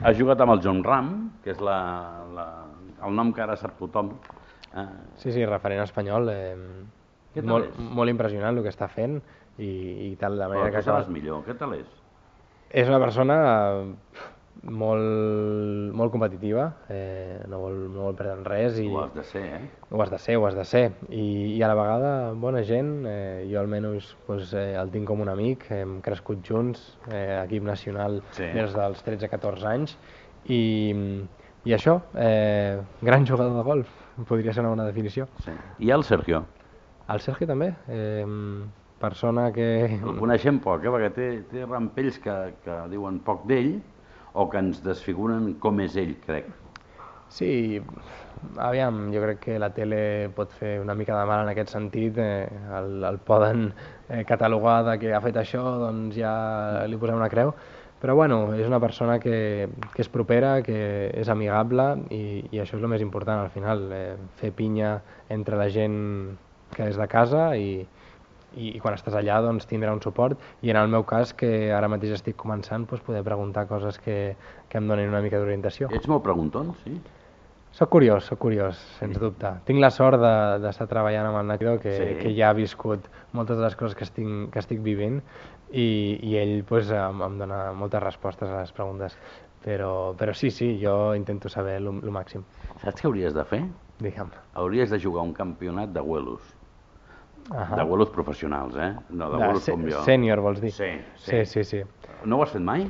Has 0.02 0.16
jugat 0.18 0.40
amb 0.44 0.52
el 0.56 0.60
John 0.64 0.82
Ram, 0.84 1.10
que 1.44 1.52
és 1.54 1.60
la, 1.60 1.78
la, 2.36 2.46
el 3.06 3.14
nom 3.16 3.32
que 3.32 3.42
ara 3.44 3.56
sap 3.56 3.78
tothom. 3.80 4.12
Eh, 4.76 4.86
Sí, 5.22 5.32
sí, 5.32 5.44
referent 5.48 5.80
espanyol, 5.84 6.28
eh, 6.32 6.56
Què 7.36 7.42
tal 7.44 7.52
molt, 7.52 7.68
és? 7.70 7.90
molt 8.00 8.12
impressionant 8.12 8.56
el 8.56 8.64
que 8.64 8.72
està 8.72 8.88
fent 8.88 9.20
i, 9.58 9.70
i 10.10 10.16
tal, 10.20 10.36
la 10.40 10.48
Però 10.50 10.58
manera 10.58 10.72
que 10.74 10.82
acaba... 10.82 11.02
saps 11.04 11.12
millor, 11.12 11.44
què 11.46 11.54
tal 11.60 11.76
és? 11.78 11.86
És 12.76 12.88
una 12.90 12.98
persona 12.98 13.36
eh, 13.84 14.24
molt, 14.66 15.92
molt 15.94 16.10
competitiva, 16.12 16.64
eh, 16.90 17.38
no, 17.48 17.60
vol, 17.62 17.76
no 17.92 18.06
vol 18.08 18.16
perdre 18.18 18.34
en 18.38 18.44
res 18.48 18.78
i 18.82 18.86
Ho 18.90 19.02
has 19.04 19.12
de 19.14 19.24
ser, 19.28 19.42
eh? 19.58 19.60
ho 19.90 20.02
has 20.02 20.10
de 20.10 20.18
ser, 20.18 20.36
ho 20.40 20.46
has 20.48 20.56
de 20.58 20.64
ser. 20.66 20.84
I, 21.12 21.26
i 21.56 21.62
a 21.62 21.68
la 21.70 21.76
vegada 21.78 22.12
bona 22.34 22.62
gent, 22.66 22.90
eh, 23.06 23.44
jo 23.50 23.60
almenys 23.60 24.14
pues, 24.26 24.52
eh, 24.56 24.74
el 24.80 24.90
tinc 24.94 25.06
com 25.08 25.22
un 25.22 25.30
amic, 25.32 25.68
hem 25.76 26.00
crescut 26.04 26.42
junts, 26.46 26.82
eh, 27.12 27.38
equip 27.44 27.64
nacional 27.68 28.22
Sí. 28.36 28.48
des 28.56 28.74
dels 28.74 29.04
13-14 29.06 29.68
anys 29.70 29.96
i, 30.48 30.60
i 31.66 31.74
això, 31.76 32.00
eh, 32.18 32.80
gran 33.02 33.26
jugador 33.26 33.56
de 33.56 33.62
golf, 33.66 33.88
podria 34.28 34.52
ser 34.52 34.64
una 34.64 34.74
bona 34.74 34.88
definició. 34.88 35.28
sí. 35.44 35.52
I 35.86 35.90
el 35.94 36.02
Sergio? 36.04 36.44
El 37.12 37.20
Sergio 37.22 37.46
també, 37.46 37.70
eh, 37.86 38.26
persona 38.98 39.50
que... 39.54 39.66
El 39.96 40.16
coneixem 40.18 40.58
poc, 40.62 40.84
eh? 40.84 40.92
perquè 40.92 41.10
té, 41.14 41.26
té 41.52 41.66
rampells 41.66 42.18
que, 42.22 42.36
que 42.64 42.78
diuen 42.90 43.20
poc 43.26 43.44
d'ell 43.46 43.76
o 44.34 44.48
que 44.50 44.58
ens 44.58 44.82
desfiguren 44.84 45.52
com 45.62 45.78
és 45.84 45.94
ell, 46.02 46.16
crec. 46.24 46.48
Sí, 47.32 47.78
aviam, 48.62 49.06
jo 49.14 49.22
crec 49.22 49.40
que 49.44 49.58
la 49.58 49.72
tele 49.74 50.00
pot 50.34 50.52
fer 50.58 50.76
una 50.82 50.94
mica 50.98 51.16
de 51.18 51.24
mal 51.26 51.44
en 51.44 51.50
aquest 51.50 51.72
sentit, 51.74 52.18
eh, 52.18 52.46
el, 52.78 53.02
el 53.06 53.18
poden 53.18 53.68
eh, 54.08 54.24
catalogar 54.26 54.82
de 54.90 54.98
que 55.02 55.12
ha 55.14 55.22
fet 55.24 55.38
això, 55.40 55.62
doncs 55.82 56.18
ja 56.18 56.32
li 56.86 56.98
posem 56.98 57.18
una 57.18 57.30
creu, 57.30 57.52
però 58.02 58.14
bueno, 58.18 58.40
és 58.54 58.66
una 58.66 58.80
persona 58.82 59.18
que, 59.22 59.68
que 59.94 60.02
és 60.04 60.10
propera, 60.12 60.58
que 60.62 60.80
és 61.14 61.30
amigable 61.32 61.86
i, 62.10 62.24
i 62.50 62.62
això 62.62 62.76
és 62.76 62.82
el 62.82 62.90
més 62.92 63.04
important 63.04 63.44
al 63.44 63.54
final, 63.54 63.86
eh, 63.94 64.16
fer 64.42 64.52
pinya 64.58 64.98
entre 65.32 65.58
la 65.58 65.70
gent 65.72 66.36
que 66.74 66.88
és 66.90 66.96
de 66.98 67.06
casa 67.08 67.56
i, 67.56 67.86
i, 68.56 68.70
i 68.76 68.80
quan 68.80 68.94
estàs 68.96 69.14
allà 69.18 69.40
doncs 69.44 69.66
tindrà 69.68 69.92
un 69.92 70.00
suport 70.02 70.38
i 70.62 70.70
en 70.70 70.76
el 70.80 70.88
meu 70.88 71.04
cas 71.08 71.32
que 71.34 71.70
ara 71.72 71.88
mateix 71.88 72.12
estic 72.18 72.36
començant 72.36 72.86
doncs 72.88 73.02
poder 73.04 73.22
preguntar 73.24 73.66
coses 73.68 73.98
que, 73.98 74.36
que 74.68 74.78
em 74.78 74.88
donin 74.88 75.08
una 75.12 75.20
mica 75.22 75.38
d'orientació. 75.38 75.88
Ets 75.92 76.08
molt 76.08 76.24
pregunton, 76.24 76.74
sí? 76.84 76.96
Soc 77.76 77.90
curiós, 77.92 78.24
soc 78.24 78.38
curiós, 78.40 78.78
sens 78.96 79.18
dubte. 79.20 79.50
Tinc 79.68 79.82
la 79.82 79.90
sort 79.92 80.16
de- 80.22 80.58
d'estar 80.62 80.86
treballant 80.88 81.26
amb 81.28 81.42
el 81.42 81.46
Nacho, 81.50 81.74
que, 81.82 81.92
Sí. 81.92 82.14
que 82.22 82.30
ja 82.38 82.48
ha 82.48 82.54
viscut 82.56 83.04
moltes 83.36 83.58
de 83.58 83.64
les 83.64 83.76
coses 83.76 83.94
que 83.94 84.04
estic, 84.04 84.30
que 84.50 84.58
estic 84.62 84.80
vivint 84.80 85.18
i, 85.72 86.16
i 86.22 86.36
ell 86.40 86.62
pues, 86.64 86.88
em, 86.90 87.20
em 87.26 87.36
dona 87.36 87.72
moltes 87.76 88.00
respostes 88.02 88.48
a 88.48 88.62
les 88.62 88.72
preguntes. 88.72 89.18
Però, 89.66 90.14
però 90.16 90.32
sí, 90.32 90.50
sí, 90.50 90.78
jo 90.80 91.12
intento 91.18 91.50
saber 91.50 91.76
el 91.82 91.90
màxim. 92.14 92.44
Saps 92.84 93.02
què 93.02 93.08
hauries 93.10 93.34
de 93.34 93.44
fer? 93.44 93.60
Digue'm. 94.00 94.30
Hauries 94.54 94.88
de 94.90 95.00
jugar 95.02 95.24
un 95.26 95.34
campionat 95.34 95.90
de 95.92 96.00
huelos. 96.00 96.40
Ahà. 97.50 97.76
De 97.76 97.82
huelos 97.86 98.10
professionals, 98.10 98.74
eh? 98.76 98.94
No 99.10 99.30
de 99.30 99.38
De 99.46 99.60
se- 99.60 99.72
com 99.72 99.82
jo. 99.86 100.00
Sènior, 100.04 100.40
vols 100.40 100.60
dir? 100.60 100.72
Sí, 100.72 100.90
Sí, 101.16 101.44
sí. 101.44 101.62
sí, 101.62 101.64
sí. 101.64 101.82
No 102.24 102.38
ho 102.38 102.42
has 102.42 102.50
fet 102.50 102.62
mai? 102.62 102.88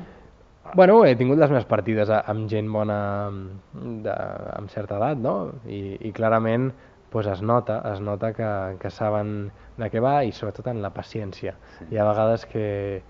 Bueno, 0.75 1.05
he 1.05 1.15
tingut 1.15 1.39
les 1.39 1.51
meves 1.51 1.67
partides 1.69 2.11
amb 2.11 2.49
gent 2.51 2.71
bona 2.73 3.31
de, 3.73 4.15
amb 4.57 4.69
certa 4.73 4.97
edat, 4.97 5.19
no? 5.19 5.53
I, 5.67 5.97
i 6.09 6.13
clarament 6.13 6.73
pues, 7.11 7.27
es 7.31 7.41
nota, 7.43 7.83
es 7.93 8.01
nota 8.01 8.33
que, 8.35 8.49
que 8.81 8.91
saben 8.91 9.53
de 9.79 9.91
què 9.93 10.01
va 10.03 10.25
i 10.25 10.33
sobretot 10.33 10.67
en 10.73 10.83
la 10.83 10.91
paciència. 10.91 11.55
Sí. 11.79 11.87
Hi 11.93 11.99
ha 12.01 12.09
vegades 12.09 12.47
que 12.51 13.03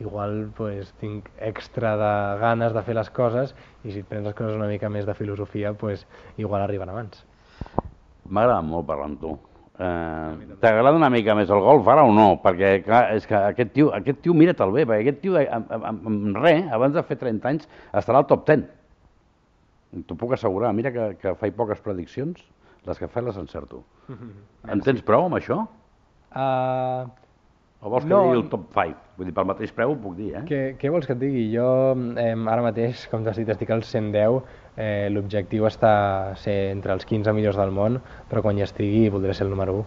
igual 0.00 0.50
pues, 0.56 0.92
tinc 1.00 1.26
extra 1.40 1.96
de 1.98 2.12
ganes 2.40 2.72
de 2.72 2.82
fer 2.86 2.94
les 2.94 3.10
coses 3.10 3.54
i 3.84 3.90
si 3.92 4.00
et 4.04 4.06
prens 4.08 4.24
les 4.24 4.34
coses 4.38 4.54
una 4.56 4.68
mica 4.70 4.88
més 4.88 5.04
de 5.04 5.14
filosofia, 5.14 5.72
pues, 5.74 6.06
igual 6.38 6.62
arriben 6.62 6.88
abans. 6.88 7.24
M'agrada 8.30 8.62
molt 8.62 8.86
parlar 8.86 9.10
amb 9.10 9.20
tu. 9.20 9.34
Eh, 9.80 10.56
T'agrada 10.60 10.92
una 10.92 11.08
mica 11.08 11.32
més 11.38 11.48
el 11.48 11.62
golf 11.64 11.86
ara 11.88 12.02
o 12.04 12.10
no? 12.12 12.34
Perquè, 12.42 12.72
clar, 12.84 13.04
és 13.16 13.24
que 13.28 13.38
aquest 13.38 13.70
tio, 13.76 13.88
aquest 13.96 14.20
tio 14.24 14.34
mira-te'l 14.36 14.74
bé, 14.74 14.84
perquè 14.84 15.06
aquest 15.06 15.22
tio, 15.22 15.38
amb, 15.40 15.70
amb, 15.78 16.10
amb 16.10 16.40
res, 16.42 16.66
abans 16.76 16.96
de 16.98 17.04
fer 17.08 17.16
30 17.22 17.48
anys, 17.48 17.68
estarà 17.96 18.20
al 18.20 18.28
top 18.28 18.44
10. 18.50 18.66
T'ho 20.06 20.16
puc 20.20 20.36
assegurar. 20.36 20.74
Mira 20.76 20.92
que, 20.94 21.06
que 21.22 21.32
faig 21.40 21.56
poques 21.56 21.80
prediccions, 21.84 22.44
les 22.86 23.00
que 23.00 23.08
faig 23.08 23.26
les 23.30 23.40
encerto. 23.40 23.82
En 24.70 24.82
tens 24.84 25.00
prou 25.06 25.24
amb 25.24 25.38
això? 25.38 25.62
Uh, 26.36 27.08
O 27.82 27.88
vols 27.88 28.04
que 28.04 28.10
No. 28.12 28.22
digui 28.26 28.36
el 28.42 28.48
top 28.52 28.66
5? 28.74 28.96
Vull 29.16 29.26
dir, 29.30 29.34
pel 29.34 29.46
mateix 29.48 29.70
preu 29.72 29.92
ho 29.94 29.96
puc 29.96 30.16
dir, 30.18 30.34
eh? 30.36 30.42
Què, 30.48 30.60
què 30.80 30.90
vols 30.92 31.06
que 31.08 31.14
et 31.14 31.18
digui? 31.22 31.46
Jo 31.54 31.94
eh, 32.20 32.34
ara 32.52 32.62
mateix, 32.62 33.06
com 33.08 33.24
t'has 33.24 33.36
dit, 33.40 33.48
estic 33.48 33.70
al 33.72 33.82
110. 33.82 34.42
Eh, 34.76 35.08
L'objectiu 35.12 35.64
està 35.68 36.34
ser 36.36 36.70
entre 36.74 36.92
els 36.92 37.04
15 37.08 37.32
millors 37.36 37.56
del 37.56 37.72
món, 37.72 37.96
però 38.28 38.42
quan 38.44 38.58
hi 38.58 38.62
estigui 38.66 39.08
voldré 39.12 39.32
ser 39.34 39.46
el 39.48 39.50
número 39.54 39.78
1. 39.80 39.84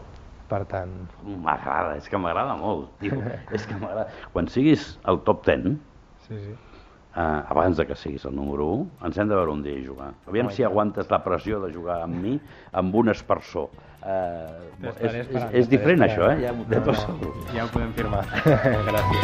Per 0.50 0.66
tant, 0.70 0.92
M'agrada, 1.26 1.96
és 1.98 2.10
que 2.10 2.18
m'agrada 2.18 2.54
molt, 2.60 2.90
tio. 3.00 3.16
és 3.56 3.64
que 3.66 3.78
m'agrada. 3.80 4.08
Quan 4.34 4.50
siguis 4.52 5.00
el 5.10 5.22
top 5.26 5.46
10, 5.48 5.78
sí, 6.28 6.36
sí. 6.38 6.52
eh, 7.16 7.42
abans 7.50 7.78
de 7.78 7.86
que 7.90 7.96
siguis 7.96 8.26
el 8.26 8.36
número 8.36 8.68
1, 8.74 8.90
ens 9.08 9.18
hem 9.18 9.30
de 9.32 9.36
veure 9.40 9.52
un 9.56 9.64
dia 9.64 9.80
jugar. 9.86 10.12
Aviam 10.28 10.50
i 10.52 10.54
si 10.54 10.64
aguantes 10.68 11.10
la 11.10 11.24
pressió 11.24 11.62
de 11.64 11.72
jugar 11.74 12.02
amb 12.04 12.20
mi, 12.22 12.36
amb 12.74 12.94
un 13.02 13.10
espersor. 13.10 13.70
Eh, 14.04 14.84
és, 14.84 15.14
és, 15.16 15.44
és 15.62 15.68
diferent 15.72 16.04
això, 16.04 16.28
eh? 16.34 16.42
Ja, 16.44 16.52
de 16.52 16.76
No, 16.76 16.82
tot 16.84 16.98
no, 16.98 17.00
segur. 17.00 17.30
Ja 17.56 17.64
ho 17.64 17.70
podem 17.72 17.94
firmar. 17.96 18.24
Gràcies. 18.90 19.22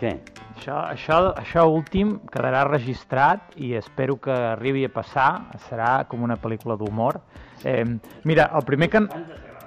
Què? 0.00 0.10
Això, 0.56 0.80
això, 0.82 1.18
això 1.38 1.62
últim 1.70 2.16
quedarà 2.32 2.64
registrat 2.66 3.54
i 3.54 3.76
espero 3.78 4.18
que 4.18 4.34
arribi 4.34 4.82
a 4.88 4.90
passar. 4.90 5.30
Serà 5.68 5.92
com 6.10 6.26
una 6.26 6.34
pel·lícula 6.34 6.74
d'humor. 6.80 7.20
Eh, 7.62 7.84
mira, 8.26 8.50
el 8.50 8.66
primer 8.66 8.90
que... 8.90 9.04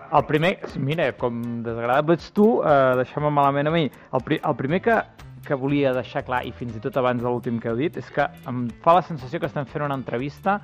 El 0.09 0.25
primer... 0.25 0.57
Mira, 0.81 1.11
com 1.15 1.39
desagradat 1.63 2.17
ets 2.17 2.33
tu, 2.35 2.49
eh, 2.65 2.95
deixa'm 2.99 3.29
malament 3.31 3.69
a 3.69 3.71
mi. 3.71 3.85
El, 3.87 4.23
pri, 4.27 4.41
el 4.43 4.59
primer 4.59 4.81
que, 4.83 4.99
que 5.45 5.57
volia 5.57 5.93
deixar 5.95 6.23
clar, 6.27 6.43
i 6.45 6.51
fins 6.55 6.75
i 6.75 6.83
tot 6.83 6.97
abans 6.99 7.21
de 7.21 7.27
l'últim 7.27 7.59
que 7.61 7.71
heu 7.71 7.79
dit, 7.79 7.97
és 7.97 8.11
que 8.13 8.27
em 8.49 8.67
fa 8.83 8.97
la 8.97 9.05
sensació 9.05 9.39
que 9.39 9.49
estem 9.49 9.67
fent 9.69 9.85
una 9.85 9.97
entrevista 9.99 10.59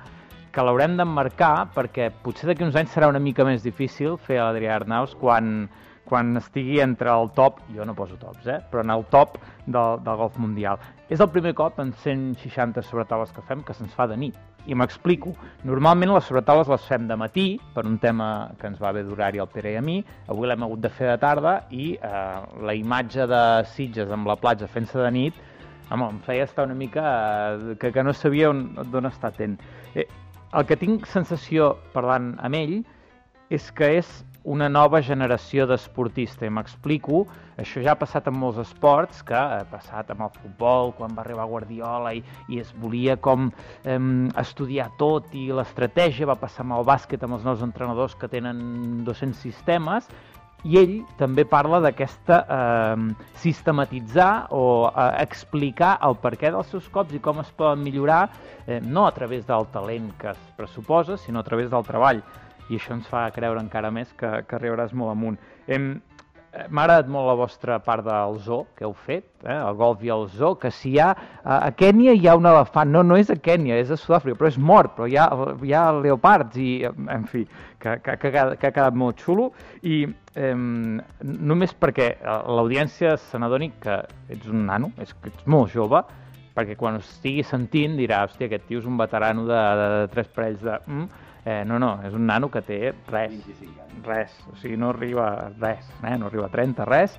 que 0.56 0.64
l'haurem 0.64 0.94
d'emmarcar 0.96 1.68
perquè 1.74 2.08
potser 2.24 2.48
d'aquí 2.48 2.64
uns 2.64 2.76
anys 2.80 2.94
serà 2.96 3.10
una 3.12 3.20
mica 3.20 3.44
més 3.44 3.64
difícil 3.64 4.16
fer 4.16 4.38
a 4.40 4.46
l'Adrià 4.46 4.78
Arnaus 4.78 5.12
quan, 5.20 5.68
quan 6.08 6.32
estigui 6.40 6.80
entre 6.80 7.12
el 7.12 7.28
top, 7.36 7.60
jo 7.76 7.84
no 7.84 7.96
poso 7.98 8.16
tops, 8.16 8.46
eh? 8.48 8.62
però 8.70 8.80
en 8.86 8.94
el 8.94 9.04
top 9.12 9.36
del, 9.66 10.00
del 10.00 10.20
golf 10.22 10.38
mundial. 10.40 10.80
És 11.12 11.20
el 11.20 11.28
primer 11.34 11.52
cop 11.58 11.80
en 11.84 11.92
160 11.92 12.86
sobretaules 12.88 13.36
que 13.36 13.44
fem 13.44 13.66
que 13.66 13.76
se'ns 13.76 13.92
fa 13.94 14.08
de 14.08 14.16
nit. 14.16 14.55
I 14.66 14.74
m'explico. 14.74 15.32
Normalment 15.64 16.10
les 16.14 16.24
sobretaules 16.26 16.68
les 16.68 16.86
fem 16.88 17.06
de 17.06 17.16
matí, 17.16 17.44
per 17.74 17.84
un 17.86 17.98
tema 18.02 18.50
que 18.58 18.66
ens 18.66 18.80
va 18.82 18.90
bé 18.92 19.04
d'horari 19.06 19.38
al 19.38 19.46
Pere 19.52 19.72
i 19.72 19.76
a 19.78 19.82
mi. 19.82 20.00
Avui 20.28 20.48
l'hem 20.48 20.62
hagut 20.66 20.80
de 20.82 20.90
fer 20.90 21.10
de 21.12 21.18
tarda 21.22 21.52
i 21.70 21.92
eh, 21.94 22.40
la 22.66 22.74
imatge 22.74 23.26
de 23.30 23.42
Sitges 23.76 24.10
amb 24.10 24.26
la 24.26 24.36
platja 24.36 24.66
fent-se 24.66 24.98
de 24.98 25.10
nit 25.14 25.34
home, 25.90 26.08
em 26.10 26.18
feia 26.26 26.42
estar 26.48 26.64
una 26.66 26.74
mica 26.74 27.02
eh, 27.54 27.76
que, 27.78 27.92
que 27.94 28.02
no 28.02 28.12
sabia 28.12 28.50
on- 28.50 28.72
d'on 28.90 29.06
està 29.06 29.28
atent. 29.30 29.54
Eh, 29.94 30.06
el 30.52 30.64
que 30.66 30.76
tinc 30.76 31.06
sensació 31.06 31.76
parlant 31.94 32.32
amb 32.42 32.58
ell 32.58 32.80
és 33.50 33.70
que 33.70 33.92
és 34.00 34.08
una 34.46 34.68
nova 34.70 35.00
generació 35.02 35.66
d'esportista, 35.66 36.46
i 36.46 36.52
m'explico, 36.54 37.24
això 37.58 37.82
ja 37.82 37.96
ha 37.96 37.98
passat 37.98 38.28
en 38.30 38.36
molts 38.38 38.60
esports, 38.62 39.24
que 39.26 39.34
ha 39.34 39.64
passat 39.70 40.12
amb 40.14 40.28
el 40.28 40.32
futbol, 40.36 40.92
quan 40.94 41.16
va 41.16 41.24
arribar 41.24 41.48
Guardiola 41.50 42.12
i, 42.14 42.22
i 42.52 42.60
es 42.62 42.70
volia 42.78 43.16
com 43.18 43.50
eh, 43.50 43.98
estudiar 44.38 44.92
tot, 45.00 45.34
i 45.34 45.48
l'estratègia. 45.50 46.30
Va 46.30 46.38
passar 46.38 46.62
amb 46.66 46.78
el 46.78 46.86
bàsquet, 46.86 47.26
amb 47.26 47.38
els 47.38 47.44
nous 47.48 47.66
entrenadors 47.66 48.14
que 48.14 48.30
tenen 48.30 49.02
200 49.08 49.42
sistemes, 49.42 50.06
i 50.66 50.78
ell 50.80 50.94
també 51.18 51.44
parla 51.46 51.78
d'aquesta 51.84 52.38
eh, 52.42 53.02
sistematitzar 53.42 54.48
o 54.56 54.62
eh, 54.88 55.10
explicar 55.22 55.96
el 56.06 56.16
perquè 56.22 56.50
dels 56.54 56.70
seus 56.72 56.88
cops 56.92 57.14
i 57.14 57.22
com 57.22 57.42
es 57.42 57.52
poden 57.58 57.84
millorar, 57.84 58.24
eh, 58.66 58.80
no 58.82 59.06
a 59.06 59.12
través 59.14 59.46
del 59.46 59.68
talent 59.74 60.10
que 60.18 60.32
es 60.32 60.42
pressuposa, 60.56 61.18
sinó 61.18 61.42
a 61.42 61.46
través 61.46 61.70
del 61.70 61.86
treball. 61.86 62.22
I 62.68 62.80
això 62.80 62.96
ens 62.96 63.06
fa 63.10 63.28
creure 63.34 63.62
encara 63.62 63.92
més 63.94 64.12
que, 64.18 64.30
que 64.48 64.58
arribaràs 64.58 64.94
molt 64.96 65.12
amunt. 65.12 65.38
Hem, 65.70 65.90
eh, 66.50 66.66
M'ha 66.68 66.82
agradat 66.86 67.10
molt 67.12 67.28
la 67.28 67.36
vostra 67.38 67.78
part 67.84 68.04
del 68.06 68.38
zoo 68.42 68.66
que 68.78 68.86
heu 68.86 68.94
fet, 69.06 69.26
eh? 69.44 69.54
el 69.54 69.78
golf 69.78 70.02
i 70.02 70.10
el 70.10 70.26
zoo, 70.34 70.56
que 70.58 70.72
si 70.74 70.94
hi 70.94 71.00
ha... 71.02 71.12
A, 71.44 71.70
Kènia 71.78 72.16
hi 72.16 72.26
ha 72.26 72.36
un 72.38 72.48
elefant, 72.50 72.90
no, 72.90 73.04
no 73.06 73.18
és 73.20 73.30
a 73.30 73.38
Kènia, 73.38 73.78
és 73.78 73.92
a 73.94 74.00
Sud-àfrica, 74.00 74.40
però 74.40 74.50
és 74.50 74.58
mort, 74.58 74.96
però 74.96 75.06
hi 75.06 75.18
ha, 75.20 75.28
hi 75.62 75.74
ha 75.76 75.86
leopards 76.00 76.58
i, 76.58 76.70
en 76.90 77.26
fi, 77.30 77.46
que, 77.78 77.98
que, 78.02 78.18
que, 78.18 78.32
que 78.34 78.70
ha 78.70 78.74
quedat 78.74 78.98
molt 78.98 79.22
xulo 79.22 79.50
i 79.86 80.02
eh, 80.34 80.52
només 80.56 81.74
perquè 81.78 82.12
eh, 82.16 82.38
l'audiència 82.50 83.14
se 83.28 83.38
n'adoni 83.38 83.70
que 83.82 84.00
ets 84.32 84.50
un 84.50 84.66
nano, 84.66 84.90
és 85.02 85.14
que 85.14 85.30
ets 85.30 85.46
molt 85.46 85.70
jove, 85.74 86.02
perquè 86.56 86.76
quan 86.80 86.96
estigui 86.98 87.44
sentint 87.44 87.98
dirà, 88.00 88.24
hòstia, 88.24 88.48
aquest 88.48 88.66
tio 88.68 88.80
és 88.80 88.88
un 88.88 88.96
veterano 88.98 89.44
de, 89.48 89.62
de, 89.80 89.88
de 89.94 90.12
tres 90.14 90.34
parells 90.34 90.62
de... 90.64 90.80
Mm, 90.88 91.24
eh, 91.46 91.62
no, 91.64 91.78
no, 91.78 91.94
és 92.04 92.12
un 92.14 92.26
nano 92.26 92.50
que 92.50 92.60
té 92.66 92.92
res, 93.08 93.32
res, 94.04 94.34
o 94.50 94.56
sigui, 94.60 94.76
no 94.76 94.90
arriba 94.90 95.28
a 95.30 95.48
res, 95.54 95.86
eh? 96.02 96.16
no 96.18 96.26
arriba 96.26 96.46
a 96.50 96.52
30, 96.52 96.84
res. 96.84 97.16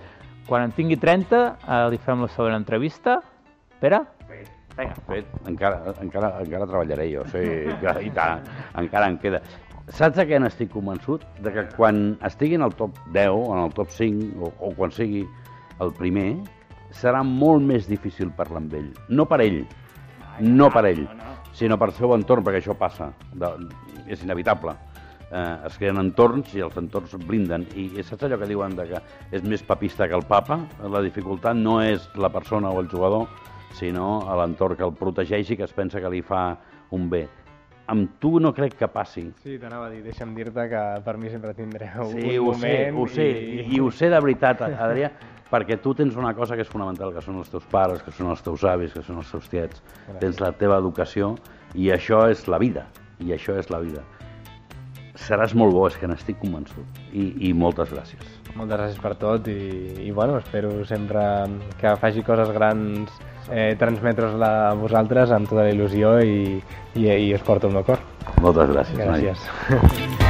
Quan 0.47 0.67
en 0.67 0.71
tingui 0.75 0.97
30, 0.99 1.39
eh, 1.65 1.79
li 1.91 1.97
fem 2.03 2.21
la 2.23 2.27
segona 2.31 2.59
entrevista. 2.59 3.17
Pere? 3.79 4.03
Vinga. 4.77 4.93
Fet, 5.07 5.25
encara, 5.49 5.93
encara, 6.03 6.29
encara 6.43 6.67
treballaré 6.69 7.07
jo, 7.11 7.23
sí, 7.31 7.39
que- 7.81 7.95
i 8.05 8.11
tant, 8.13 8.43
encara 8.77 9.07
em 9.09 9.17
queda. 9.17 9.41
Saps 9.87 10.17
de 10.19 10.25
què 10.27 10.37
n'estic 10.39 10.69
convençut? 10.69 11.23
De 11.41 11.51
que 11.51 11.63
quan 11.75 12.17
estigui 12.27 12.55
en 12.59 12.61
el 12.67 12.75
top 12.75 12.97
10 13.15 13.29
o 13.31 13.55
en 13.55 13.63
el 13.63 13.73
top 13.73 13.89
5 13.89 14.43
o, 14.43 14.51
o 14.67 14.71
quan 14.75 14.91
sigui 14.91 15.23
el 15.79 15.93
primer, 15.93 16.35
serà 16.91 17.23
molt 17.23 17.63
més 17.63 17.87
difícil 17.87 18.29
parlar 18.35 18.59
amb 18.61 18.73
ell. 18.73 18.91
No 19.09 19.25
per 19.25 19.41
ell, 19.41 19.65
no 20.41 20.69
per 20.69 20.85
ell, 20.91 21.07
sinó 21.57 21.77
per 21.81 21.89
seu 21.97 22.13
entorn, 22.13 22.45
perquè 22.45 22.61
això 22.61 22.75
passa, 22.77 23.09
de, 23.33 23.49
és 24.13 24.21
inevitable. 24.23 24.75
Eh, 25.27 25.55
es 25.67 25.75
creen 25.81 25.99
entorns 25.99 26.53
i 26.55 26.61
els 26.63 26.77
entorns 26.79 27.15
blinden. 27.27 27.65
I, 27.75 27.89
saps 28.05 28.27
allò 28.27 28.37
que 28.39 28.49
diuen 28.49 28.77
de 28.77 28.85
que 28.91 29.01
és 29.35 29.43
més 29.43 29.65
papista 29.65 30.07
que 30.07 30.15
el 30.15 30.25
papa? 30.29 30.59
La 30.93 31.01
dificultat 31.03 31.57
no 31.57 31.79
és 31.83 32.07
la 32.15 32.29
persona 32.33 32.71
o 32.71 32.79
el 32.83 32.91
jugador, 32.91 33.27
sinó 33.75 34.21
l'entorn 34.39 34.77
que 34.77 34.85
el 34.85 34.95
protegeix 34.95 35.51
i 35.51 35.57
que 35.59 35.67
es 35.67 35.75
pensa 35.75 36.01
que 36.03 36.13
li 36.13 36.21
fa 36.21 36.45
un 36.95 37.09
bé. 37.09 37.25
Amb 37.87 38.17
tu 38.19 38.33
no 38.43 38.51
crec 38.51 38.75
que 38.75 38.87
passi. 38.91 39.23
Sí, 39.43 39.55
t'anava 39.61 39.87
a 39.87 39.91
dir, 39.93 40.01
deixa'm 40.03 40.33
dir-te 40.35 40.67
que 40.67 40.83
per 41.05 41.15
mi 41.17 41.31
sempre 41.31 41.53
tindreu 41.55 42.09
Sí, 42.11 42.35
un 42.35 42.49
ho 42.49 42.51
moment 42.51 42.99
ho 42.99 43.07
sé, 43.07 43.27
i... 43.31 43.65
i 43.77 43.79
ho 43.79 43.87
sé 43.95 44.09
de 44.11 44.19
veritat, 44.19 44.65
Adrià, 44.67 45.11
perquè 45.47 45.77
tu 45.79 45.93
tens 45.95 46.17
una 46.19 46.33
cosa 46.35 46.57
que 46.59 46.65
és 46.65 46.71
fonamental, 46.71 47.13
que 47.15 47.23
són 47.23 47.39
els 47.39 47.51
teus 47.53 47.63
pares, 47.71 48.03
que 48.03 48.11
són 48.11 48.33
els 48.33 48.43
teus 48.43 48.65
avis, 48.67 48.91
que 48.91 49.03
són 49.07 49.21
els 49.23 49.31
teus 49.31 49.47
tiets, 49.51 49.83
tens 50.19 50.41
la 50.43 50.51
teva 50.59 50.81
educació, 50.83 51.35
i 51.75 51.87
això 51.95 52.25
és 52.31 52.43
la 52.51 52.59
vida, 52.59 52.87
i 53.23 53.31
això 53.35 53.55
és 53.59 53.71
la 53.71 53.79
vida. 53.83 54.03
Seràs 55.17 55.55
molt 55.57 55.73
bo, 55.73 55.87
és 55.87 55.95
que 55.97 56.11
n'estic 56.11 56.37
convençut, 56.43 56.99
i, 57.09 57.31
i 57.47 57.53
moltes 57.55 57.89
gràcies. 57.95 58.35
Moltes 58.57 58.75
gràcies 58.77 58.99
per 59.01 59.15
tot 59.21 59.47
i, 59.47 59.57
i 60.03 60.11
bueno, 60.11 60.37
espero 60.43 60.83
sempre 60.85 61.23
que 61.79 61.95
faci 62.03 62.23
coses 62.27 62.51
grans 62.53 63.15
eh, 63.51 63.73
transmetre-la 63.79 64.53
a 64.69 64.77
vosaltres 64.79 65.33
amb 65.35 65.49
tota 65.49 65.65
la 65.65 65.73
il·lusió 65.73 66.17
i, 66.23 66.39
i, 66.95 67.09
i 67.09 67.33
us 67.35 67.45
porto 67.47 67.71
el 67.71 67.77
meu 67.79 67.87
cor. 67.87 68.01
Moltes 68.43 68.73
gràcies. 68.73 69.03
Gràcies. 69.03 70.23